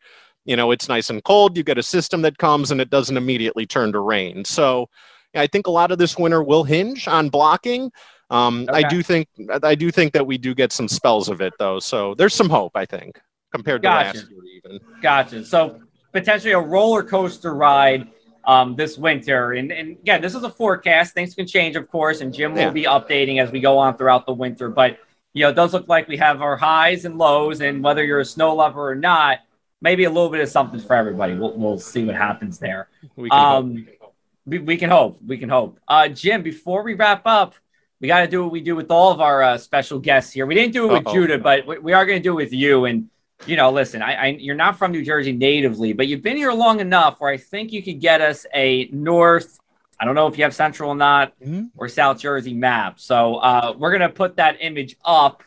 you 0.45 0.55
know, 0.55 0.69
it's 0.69 0.87
nice 0.87 1.09
and 1.09 1.23
cold. 1.23 1.57
You 1.57 1.63
get 1.63 1.79
a 1.79 1.83
system 1.83 2.21
that 2.21 2.37
comes 2.37 2.69
and 2.69 2.79
it 2.79 2.91
doesn't 2.91 3.17
immediately 3.17 3.65
turn 3.65 3.91
to 3.93 3.99
rain. 3.99 4.45
So 4.45 4.87
I 5.33 5.47
think 5.47 5.65
a 5.65 5.71
lot 5.71 5.91
of 5.91 5.97
this 5.97 6.15
winter 6.15 6.43
will 6.43 6.63
hinge 6.63 7.07
on 7.07 7.29
blocking. 7.29 7.91
Um, 8.29 8.67
okay. 8.69 8.83
I 8.83 8.87
do 8.87 9.01
think 9.01 9.27
I 9.63 9.73
do 9.73 9.89
think 9.89 10.13
that 10.13 10.27
we 10.27 10.37
do 10.37 10.53
get 10.53 10.71
some 10.71 10.87
spells 10.87 11.27
of 11.27 11.41
it 11.41 11.53
though. 11.57 11.79
So 11.79 12.13
there's 12.13 12.35
some 12.35 12.49
hope, 12.51 12.73
I 12.75 12.85
think, 12.85 13.19
compared 13.51 13.81
to 13.81 13.87
gotcha. 13.87 14.19
last 14.19 14.29
year 14.29 14.41
even. 14.63 14.79
Gotcha. 15.01 15.43
So 15.43 15.79
potentially 16.11 16.53
a 16.53 16.59
roller 16.59 17.01
coaster 17.01 17.55
ride 17.55 18.07
um, 18.45 18.75
this 18.75 18.97
winter. 18.97 19.53
And, 19.53 19.71
and 19.71 19.91
again, 19.91 20.21
this 20.21 20.35
is 20.35 20.43
a 20.43 20.49
forecast. 20.49 21.13
Things 21.13 21.33
can 21.33 21.47
change, 21.47 21.75
of 21.75 21.89
course, 21.89 22.21
and 22.21 22.33
Jim 22.33 22.55
yeah. 22.55 22.65
will 22.65 22.73
be 22.73 22.83
updating 22.83 23.41
as 23.41 23.51
we 23.51 23.59
go 23.59 23.77
on 23.77 23.97
throughout 23.97 24.25
the 24.25 24.33
winter. 24.33 24.69
But 24.69 24.99
you 25.33 25.43
know, 25.43 25.49
it 25.49 25.55
does 25.55 25.73
look 25.73 25.87
like 25.87 26.07
we 26.07 26.17
have 26.17 26.41
our 26.41 26.57
highs 26.57 27.05
and 27.05 27.17
lows, 27.17 27.61
and 27.61 27.83
whether 27.83 28.03
you're 28.03 28.19
a 28.19 28.25
snow 28.25 28.53
lover 28.53 28.89
or 28.89 28.95
not, 28.95 29.39
maybe 29.81 30.03
a 30.03 30.09
little 30.09 30.29
bit 30.29 30.41
of 30.41 30.49
something 30.49 30.79
for 30.79 30.95
everybody. 30.95 31.35
We'll, 31.35 31.57
we'll 31.57 31.79
see 31.79 32.03
what 32.03 32.15
happens 32.15 32.59
there. 32.59 32.89
We 33.15 33.29
can, 33.29 33.39
um, 33.39 33.87
hope. 33.99 34.15
We, 34.45 34.59
we, 34.59 34.77
can 34.77 34.89
hope. 34.89 35.19
We 35.25 35.37
can 35.37 35.49
hope. 35.49 35.79
Uh, 35.87 36.09
Jim, 36.09 36.43
before 36.43 36.83
we 36.83 36.95
wrap 36.95 37.21
up, 37.25 37.55
we 38.01 38.07
got 38.07 38.21
to 38.21 38.27
do 38.27 38.43
what 38.43 38.51
we 38.51 38.61
do 38.61 38.75
with 38.75 38.91
all 38.91 39.11
of 39.11 39.21
our 39.21 39.41
uh, 39.41 39.57
special 39.57 39.99
guests 39.99 40.33
here. 40.33 40.45
We 40.45 40.55
didn't 40.55 40.73
do 40.73 40.89
it 40.89 40.93
with 40.93 41.07
Uh-oh. 41.07 41.13
Judah, 41.13 41.37
but 41.37 41.65
we, 41.65 41.77
we 41.77 41.93
are 41.93 42.05
going 42.05 42.19
to 42.19 42.23
do 42.23 42.33
it 42.33 42.43
with 42.43 42.53
you. 42.53 42.85
And 42.85 43.09
you 43.45 43.55
know, 43.55 43.71
listen, 43.71 44.01
I, 44.01 44.13
I, 44.13 44.27
you're 44.27 44.55
not 44.55 44.77
from 44.77 44.91
New 44.91 45.03
Jersey 45.03 45.31
natively, 45.31 45.93
but 45.93 46.07
you've 46.07 46.21
been 46.21 46.37
here 46.37 46.51
long 46.51 46.79
enough 46.79 47.19
where 47.19 47.31
I 47.31 47.37
think 47.37 47.71
you 47.71 47.81
could 47.81 47.99
get 47.99 48.21
us 48.21 48.45
a 48.53 48.87
North. 48.91 49.59
I 49.99 50.05
don't 50.05 50.15
know 50.15 50.27
if 50.27 50.37
you 50.37 50.43
have 50.43 50.55
Central 50.55 50.91
or 50.91 50.95
not, 50.95 51.39
mm-hmm. 51.39 51.65
or 51.77 51.87
South 51.87 52.19
Jersey 52.19 52.53
map. 52.53 52.99
So 52.99 53.35
uh, 53.37 53.73
we're 53.77 53.91
gonna 53.91 54.09
put 54.09 54.37
that 54.37 54.57
image 54.59 54.95
up. 55.05 55.43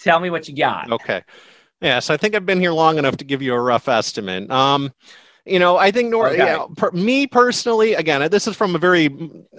Tell 0.00 0.20
me 0.20 0.30
what 0.30 0.48
you 0.48 0.56
got. 0.56 0.90
Okay. 0.90 1.22
Yes, 1.80 2.08
I 2.08 2.16
think 2.16 2.34
I've 2.34 2.46
been 2.46 2.60
here 2.60 2.72
long 2.72 2.98
enough 2.98 3.18
to 3.18 3.24
give 3.24 3.42
you 3.42 3.52
a 3.52 3.60
rough 3.60 3.88
estimate. 3.88 4.50
Um, 4.50 4.92
you 5.44 5.58
know, 5.58 5.76
I 5.76 5.90
think 5.90 6.10
North. 6.10 6.32
Okay. 6.32 6.40
You 6.40 6.46
know, 6.46 6.68
per, 6.76 6.90
me 6.92 7.26
personally, 7.26 7.94
again, 7.94 8.30
this 8.30 8.46
is 8.46 8.56
from 8.56 8.74
a 8.74 8.78
very 8.78 9.10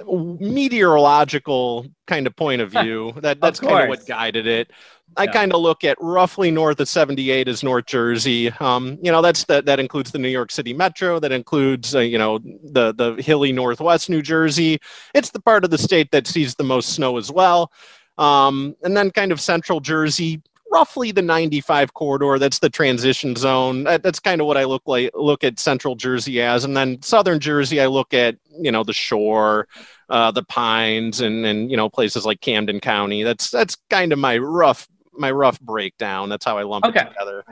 meteorological 0.07 1.85
kind 2.07 2.25
of 2.25 2.35
point 2.35 2.61
of 2.61 2.71
view. 2.83 3.13
That 3.17 3.39
that's 3.39 3.59
kind 3.59 3.83
of 3.83 3.89
what 3.89 4.05
guided 4.07 4.47
it. 4.47 4.71
I 5.17 5.25
yeah. 5.25 5.31
kind 5.31 5.53
of 5.53 5.61
look 5.61 5.83
at 5.83 5.97
roughly 6.01 6.49
north 6.49 6.79
of 6.79 6.89
78 6.89 7.47
as 7.47 7.63
North 7.63 7.85
Jersey. 7.85 8.49
Um, 8.59 8.97
you 9.01 9.11
know, 9.11 9.21
that's 9.21 9.43
that 9.45 9.65
that 9.65 9.79
includes 9.79 10.11
the 10.11 10.17
New 10.17 10.29
York 10.29 10.51
City 10.51 10.73
Metro. 10.73 11.19
That 11.19 11.31
includes 11.31 11.93
uh, 11.93 11.99
you 11.99 12.17
know 12.17 12.39
the 12.39 12.93
the 12.93 13.21
hilly 13.21 13.51
Northwest 13.51 14.09
New 14.09 14.23
Jersey. 14.23 14.79
It's 15.13 15.29
the 15.29 15.41
part 15.41 15.63
of 15.63 15.69
the 15.69 15.77
state 15.77 16.09
that 16.11 16.25
sees 16.25 16.55
the 16.55 16.63
most 16.63 16.89
snow 16.89 17.17
as 17.17 17.31
well. 17.31 17.71
Um, 18.17 18.75
and 18.83 18.95
then 18.95 19.11
kind 19.11 19.31
of 19.31 19.39
Central 19.39 19.81
Jersey, 19.81 20.41
roughly 20.75 21.13
the 21.13 21.21
95 21.21 21.93
corridor. 21.93 22.37
That's 22.37 22.59
the 22.59 22.69
transition 22.69 23.33
zone. 23.37 23.85
That, 23.85 24.03
that's 24.03 24.19
kind 24.19 24.41
of 24.41 24.47
what 24.47 24.57
I 24.57 24.65
look 24.65 24.83
like 24.85 25.09
look 25.13 25.45
at 25.45 25.57
Central 25.57 25.95
Jersey 25.95 26.41
as, 26.41 26.65
and 26.65 26.75
then 26.75 27.01
Southern 27.01 27.39
Jersey, 27.39 27.79
I 27.79 27.87
look 27.87 28.13
at 28.13 28.35
you 28.59 28.71
know 28.71 28.83
the 28.83 28.93
shore, 28.93 29.67
uh, 30.09 30.31
the 30.31 30.43
Pines, 30.43 31.21
and 31.21 31.45
and 31.45 31.71
you 31.71 31.77
know 31.77 31.89
places 31.89 32.25
like 32.25 32.41
Camden 32.41 32.81
County. 32.81 33.23
That's 33.23 33.49
that's 33.49 33.77
kind 33.89 34.11
of 34.11 34.19
my 34.19 34.37
rough 34.37 34.87
my 35.17 35.31
rough 35.31 35.59
breakdown. 35.61 36.27
That's 36.27 36.43
how 36.43 36.57
I 36.57 36.63
lump 36.63 36.85
okay. 36.85 37.01
it 37.01 37.09
together. 37.09 37.45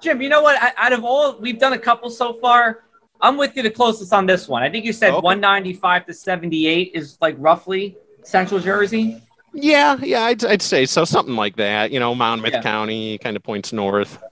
Jim, 0.00 0.22
you 0.22 0.28
know 0.28 0.42
what? 0.42 0.56
Out 0.76 0.92
of 0.92 1.04
all 1.04 1.38
we've 1.40 1.58
done 1.58 1.72
a 1.72 1.78
couple 1.78 2.10
so 2.10 2.32
far, 2.34 2.84
I'm 3.20 3.36
with 3.36 3.56
you 3.56 3.64
the 3.64 3.70
closest 3.70 4.12
on 4.12 4.26
this 4.26 4.46
one. 4.46 4.62
I 4.62 4.70
think 4.70 4.84
you 4.84 4.92
said 4.92 5.10
okay. 5.10 5.20
195 5.20 6.06
to 6.06 6.14
78 6.14 6.92
is 6.94 7.18
like 7.20 7.34
roughly 7.38 7.96
Central 8.22 8.60
Jersey. 8.60 9.20
Yeah, 9.54 9.98
yeah, 10.02 10.24
I'd, 10.24 10.44
I'd 10.44 10.62
say 10.62 10.86
so. 10.86 11.04
Something 11.04 11.36
like 11.36 11.56
that. 11.56 11.90
You 11.90 12.00
know, 12.00 12.14
Monmouth 12.14 12.52
yeah. 12.52 12.62
County 12.62 13.18
kind 13.18 13.36
of 13.36 13.42
points 13.42 13.72
north. 13.72 14.22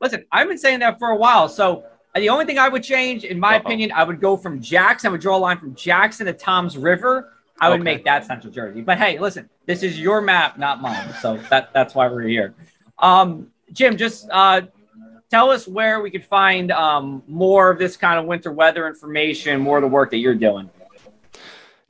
Listen, 0.00 0.24
I've 0.30 0.48
been 0.48 0.58
saying 0.58 0.78
that 0.80 0.98
for 0.98 1.08
a 1.08 1.16
while. 1.16 1.48
So 1.48 1.84
uh, 2.14 2.20
the 2.20 2.28
only 2.28 2.44
thing 2.44 2.58
I 2.58 2.68
would 2.68 2.84
change, 2.84 3.24
in 3.24 3.40
my 3.40 3.56
Uh-oh. 3.56 3.66
opinion, 3.66 3.90
I 3.92 4.04
would 4.04 4.20
go 4.20 4.36
from 4.36 4.60
Jackson. 4.60 5.08
I 5.08 5.10
would 5.10 5.20
draw 5.20 5.36
a 5.36 5.38
line 5.38 5.58
from 5.58 5.74
Jackson 5.74 6.26
to 6.26 6.32
Toms 6.32 6.76
River. 6.78 7.32
I 7.60 7.68
would 7.68 7.80
okay. 7.80 7.84
make 7.84 8.04
that 8.04 8.24
Central 8.24 8.52
Jersey. 8.52 8.80
But 8.82 8.98
hey, 8.98 9.18
listen, 9.18 9.50
this 9.66 9.82
is 9.82 9.98
your 9.98 10.20
map, 10.20 10.58
not 10.58 10.80
mine. 10.80 11.12
So 11.20 11.38
that 11.50 11.72
that's 11.72 11.94
why 11.94 12.06
we're 12.06 12.22
here. 12.22 12.54
Um, 12.98 13.48
Jim, 13.72 13.96
just 13.96 14.28
uh, 14.30 14.62
tell 15.28 15.50
us 15.50 15.66
where 15.66 16.00
we 16.00 16.10
could 16.10 16.24
find 16.24 16.70
um, 16.70 17.22
more 17.26 17.70
of 17.70 17.78
this 17.78 17.96
kind 17.96 18.20
of 18.20 18.26
winter 18.26 18.52
weather 18.52 18.86
information, 18.86 19.60
more 19.60 19.78
of 19.78 19.82
the 19.82 19.88
work 19.88 20.12
that 20.12 20.18
you're 20.18 20.34
doing. 20.36 20.70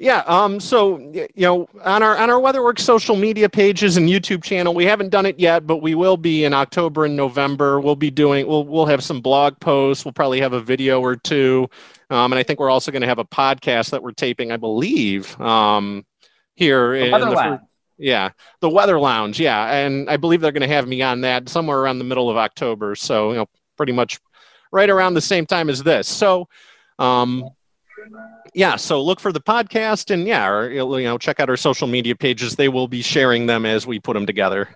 Yeah. 0.01 0.23
Um, 0.27 0.61
so 0.61 0.99
you 0.99 1.29
know, 1.37 1.69
on 1.83 2.05
our 2.05 2.17
on 2.17 2.31
our 2.31 2.41
WeatherWorks 2.41 2.79
social 2.79 3.17
media 3.17 3.49
pages 3.49 3.97
and 3.97 4.09
YouTube 4.09 4.45
channel, 4.45 4.73
we 4.73 4.85
haven't 4.85 5.09
done 5.09 5.27
it 5.27 5.41
yet, 5.41 5.67
but 5.67 5.79
we 5.79 5.97
will 5.97 6.17
be 6.17 6.45
in 6.45 6.55
October 6.55 7.05
and 7.05 7.17
November. 7.17 7.81
We'll 7.81 7.97
be 7.97 8.11
doing. 8.11 8.47
We'll 8.47 8.65
we'll 8.65 8.87
have 8.87 9.03
some 9.03 9.21
blog 9.21 9.59
posts. 9.59 10.05
We'll 10.05 10.13
probably 10.13 10.41
have 10.41 10.53
a 10.53 10.61
video 10.61 11.01
or 11.01 11.17
two, 11.17 11.69
um, 12.11 12.33
and 12.33 12.39
I 12.39 12.45
think 12.45 12.61
we're 12.61 12.71
also 12.71 12.93
going 12.93 13.03
to 13.03 13.09
have 13.09 13.19
a 13.19 13.25
podcast 13.25 13.91
that 13.91 14.01
we're 14.01 14.13
taping, 14.13 14.53
I 14.53 14.57
believe, 14.57 15.39
um, 15.41 16.07
here 16.55 16.93
the 16.93 17.05
in 17.07 17.11
the 17.11 17.61
yeah, 17.99 18.31
the 18.61 18.71
Weather 18.71 19.01
Lounge. 19.01 19.41
Yeah, 19.41 19.69
and 19.69 20.09
I 20.09 20.17
believe 20.17 20.41
they're 20.41 20.53
going 20.53 20.63
to 20.63 20.73
have 20.73 20.87
me 20.87 21.03
on 21.03 21.23
that 21.23 21.49
somewhere 21.49 21.81
around 21.81 21.99
the 21.99 22.05
middle 22.05 22.31
of 22.31 22.37
October. 22.37 22.95
So 22.95 23.31
you 23.31 23.39
know, 23.39 23.49
pretty 23.77 23.93
much 23.93 24.21
right 24.71 24.89
around 24.89 25.15
the 25.15 25.21
same 25.21 25.45
time 25.45 25.69
as 25.69 25.83
this. 25.83 26.07
So. 26.07 26.49
Um, 27.01 27.51
yeah 28.55 28.77
so 28.77 29.03
look 29.03 29.21
for 29.21 29.33
the 29.33 29.41
podcast 29.41 30.11
and 30.13 30.27
yeah 30.27 30.49
or, 30.49 30.71
you 30.71 31.05
know 31.05 31.19
check 31.19 31.41
out 31.41 31.51
our 31.51 31.57
social 31.57 31.87
media 31.87 32.17
pages. 32.17 32.57
They 32.57 32.69
will 32.69 32.89
be 32.89 33.03
sharing 33.03 33.47
them 33.47 33.67
as 33.67 33.87
we 33.87 34.01
put 34.01 34.15
them 34.15 34.27
together. 34.27 34.69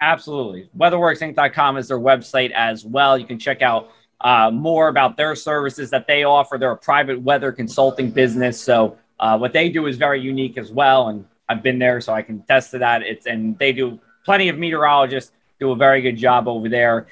Absolutely. 0.00 0.68
Weatherworksinc.com 0.76 1.78
is 1.78 1.88
their 1.88 1.98
website 1.98 2.50
as 2.52 2.84
well. 2.84 3.16
You 3.16 3.26
can 3.26 3.38
check 3.38 3.62
out 3.62 3.90
uh, 4.20 4.50
more 4.50 4.88
about 4.88 5.16
their 5.16 5.34
services 5.34 5.90
that 5.90 6.06
they 6.06 6.24
offer. 6.24 6.58
They're 6.58 6.72
a 6.72 6.76
private 6.76 7.20
weather 7.22 7.50
consulting 7.50 8.10
business. 8.10 8.60
So 8.60 8.98
uh, 9.18 9.38
what 9.38 9.52
they 9.54 9.70
do 9.70 9.86
is 9.86 9.96
very 9.96 10.20
unique 10.20 10.58
as 10.58 10.70
well. 10.70 11.08
And 11.08 11.24
i've 11.48 11.62
been 11.62 11.78
there 11.78 12.00
so 12.00 12.12
i 12.12 12.22
can 12.22 12.42
test 12.42 12.72
to 12.72 12.78
that. 12.78 13.02
It's 13.02 13.26
and 13.26 13.58
they 13.58 13.72
do 13.72 13.98
plenty 14.24 14.48
of 14.48 14.58
meteorologists 14.58 15.32
do 15.58 15.70
a 15.70 15.76
very 15.76 16.02
good 16.02 16.16
job 16.16 16.48
over 16.48 16.68
there. 16.68 17.06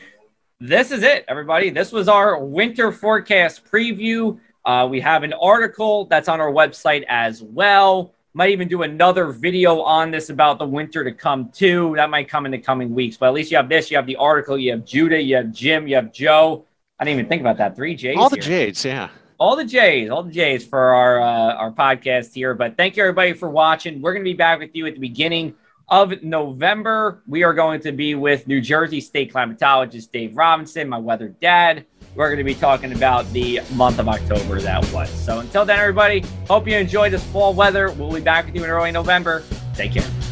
This 0.61 0.91
is 0.91 1.03
it 1.03 1.25
everybody. 1.29 1.71
This 1.71 1.93
was 1.93 2.09
our 2.09 2.39
winter 2.39 2.93
forecast 2.93 3.65
preview 3.65 4.39
uh, 4.65 4.87
we 4.91 5.01
have 5.01 5.23
an 5.23 5.33
article 5.35 6.07
that's 6.07 6.29
on 6.29 6.41
our 6.41 6.51
website 6.51 7.05
as 7.09 7.43
well. 7.43 8.15
Might 8.33 8.51
even 8.51 8.67
do 8.67 8.83
another 8.83 9.27
video 9.27 9.81
on 9.83 10.11
this 10.11 10.31
about 10.31 10.59
the 10.59 10.67
winter 10.67 11.05
to 11.05 11.13
come 11.13 11.51
too. 11.51 11.93
That 11.97 12.11
might 12.11 12.29
come 12.29 12.47
in 12.47 12.53
the 12.53 12.59
coming 12.59 12.93
weeks. 12.93 13.17
But 13.17 13.29
at 13.29 13.35
least 13.35 13.51
you 13.51 13.57
have 13.59 13.69
this. 13.69 13.91
You 13.91 13.97
have 13.97 14.07
the 14.07 14.17
article. 14.17 14.59
You 14.59 14.73
have 14.73 14.85
Judah. 14.85 15.21
You 15.21 15.37
have 15.37 15.53
Jim. 15.53 15.87
You 15.87 15.97
have 15.97 16.13
Joe. 16.13 16.65
I 16.99 17.05
didn't 17.05 17.21
even 17.21 17.29
think 17.29 17.43
about 17.43 17.59
that. 17.59 17.77
Three 17.77 17.95
J's. 17.95 18.17
All 18.19 18.29
the 18.29 18.37
here. 18.37 18.67
J's. 18.67 18.85
Yeah. 18.85 19.11
All 19.39 19.55
the 19.55 19.65
J's. 19.65 20.11
All 20.11 20.25
the 20.25 20.33
J's 20.33 20.67
for 20.67 20.81
our 20.81 21.21
uh, 21.21 21.55
our 21.55 21.71
podcast 21.71 22.35
here. 22.35 22.55
But 22.55 22.77
thank 22.77 22.97
you 22.97 23.05
everybody 23.05 23.35
for 23.35 23.51
watching. 23.51 24.01
We're 24.01 24.13
going 24.13 24.25
to 24.25 24.31
be 24.31 24.37
back 24.37 24.59
with 24.59 24.75
you 24.75 24.87
at 24.87 24.95
the 24.95 25.01
beginning 25.01 25.55
of 25.89 26.23
November. 26.23 27.23
We 27.29 27.45
are 27.45 27.55
going 27.55 27.81
to 27.83 27.93
be 27.93 28.17
with 28.17 28.49
New 28.49 28.61
Jersey 28.61 29.01
State 29.01 29.33
climatologist 29.33 30.11
Dave 30.11 30.37
Robinson, 30.37 30.89
my 30.89 30.99
weather 30.99 31.29
dad 31.29 31.87
we're 32.15 32.29
going 32.29 32.39
to 32.39 32.45
be 32.45 32.55
talking 32.55 32.93
about 32.93 33.31
the 33.33 33.61
month 33.75 33.99
of 33.99 34.09
October 34.09 34.61
that 34.61 34.93
was. 34.93 35.11
So 35.11 35.41
until 35.41 35.65
then, 35.65 35.79
everybody, 35.79 36.25
hope 36.49 36.69
you 36.69 36.77
enjoyed 36.77 37.13
this 37.13 37.25
fall 37.25 37.55
weather. 37.55 37.91
We'll 37.93 38.13
be 38.13 38.21
back 38.21 38.47
with 38.47 38.55
you 38.55 38.65
in 38.65 38.71
early 38.71 38.93
November. 38.93 39.43
Take 39.75 39.93
care. 39.95 40.24